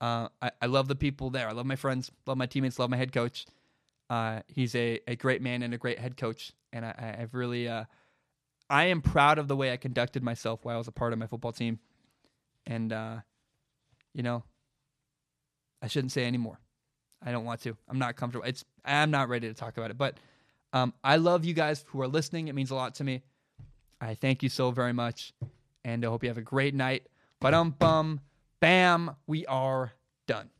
[0.00, 1.48] Uh, I, I, love the people there.
[1.48, 3.46] I love my friends, love my teammates, love my head coach.
[4.10, 6.52] Uh, he's a, a great man and a great head coach.
[6.72, 7.84] And I, have really, uh,
[8.68, 11.18] I am proud of the way I conducted myself while I was a part of
[11.18, 11.78] my football team.
[12.66, 13.16] And, uh,
[14.12, 14.42] you know,
[15.80, 16.58] I shouldn't say anymore.
[17.24, 17.76] I don't want to.
[17.88, 18.46] I'm not comfortable.
[18.46, 19.98] It's I'm not ready to talk about it.
[19.98, 20.18] But
[20.72, 22.48] um, I love you guys who are listening.
[22.48, 23.22] It means a lot to me.
[24.00, 25.32] I thank you so very much,
[25.84, 27.06] and I hope you have a great night.
[27.40, 28.20] But um bum.
[28.60, 29.92] Bam, we are
[30.26, 30.50] done.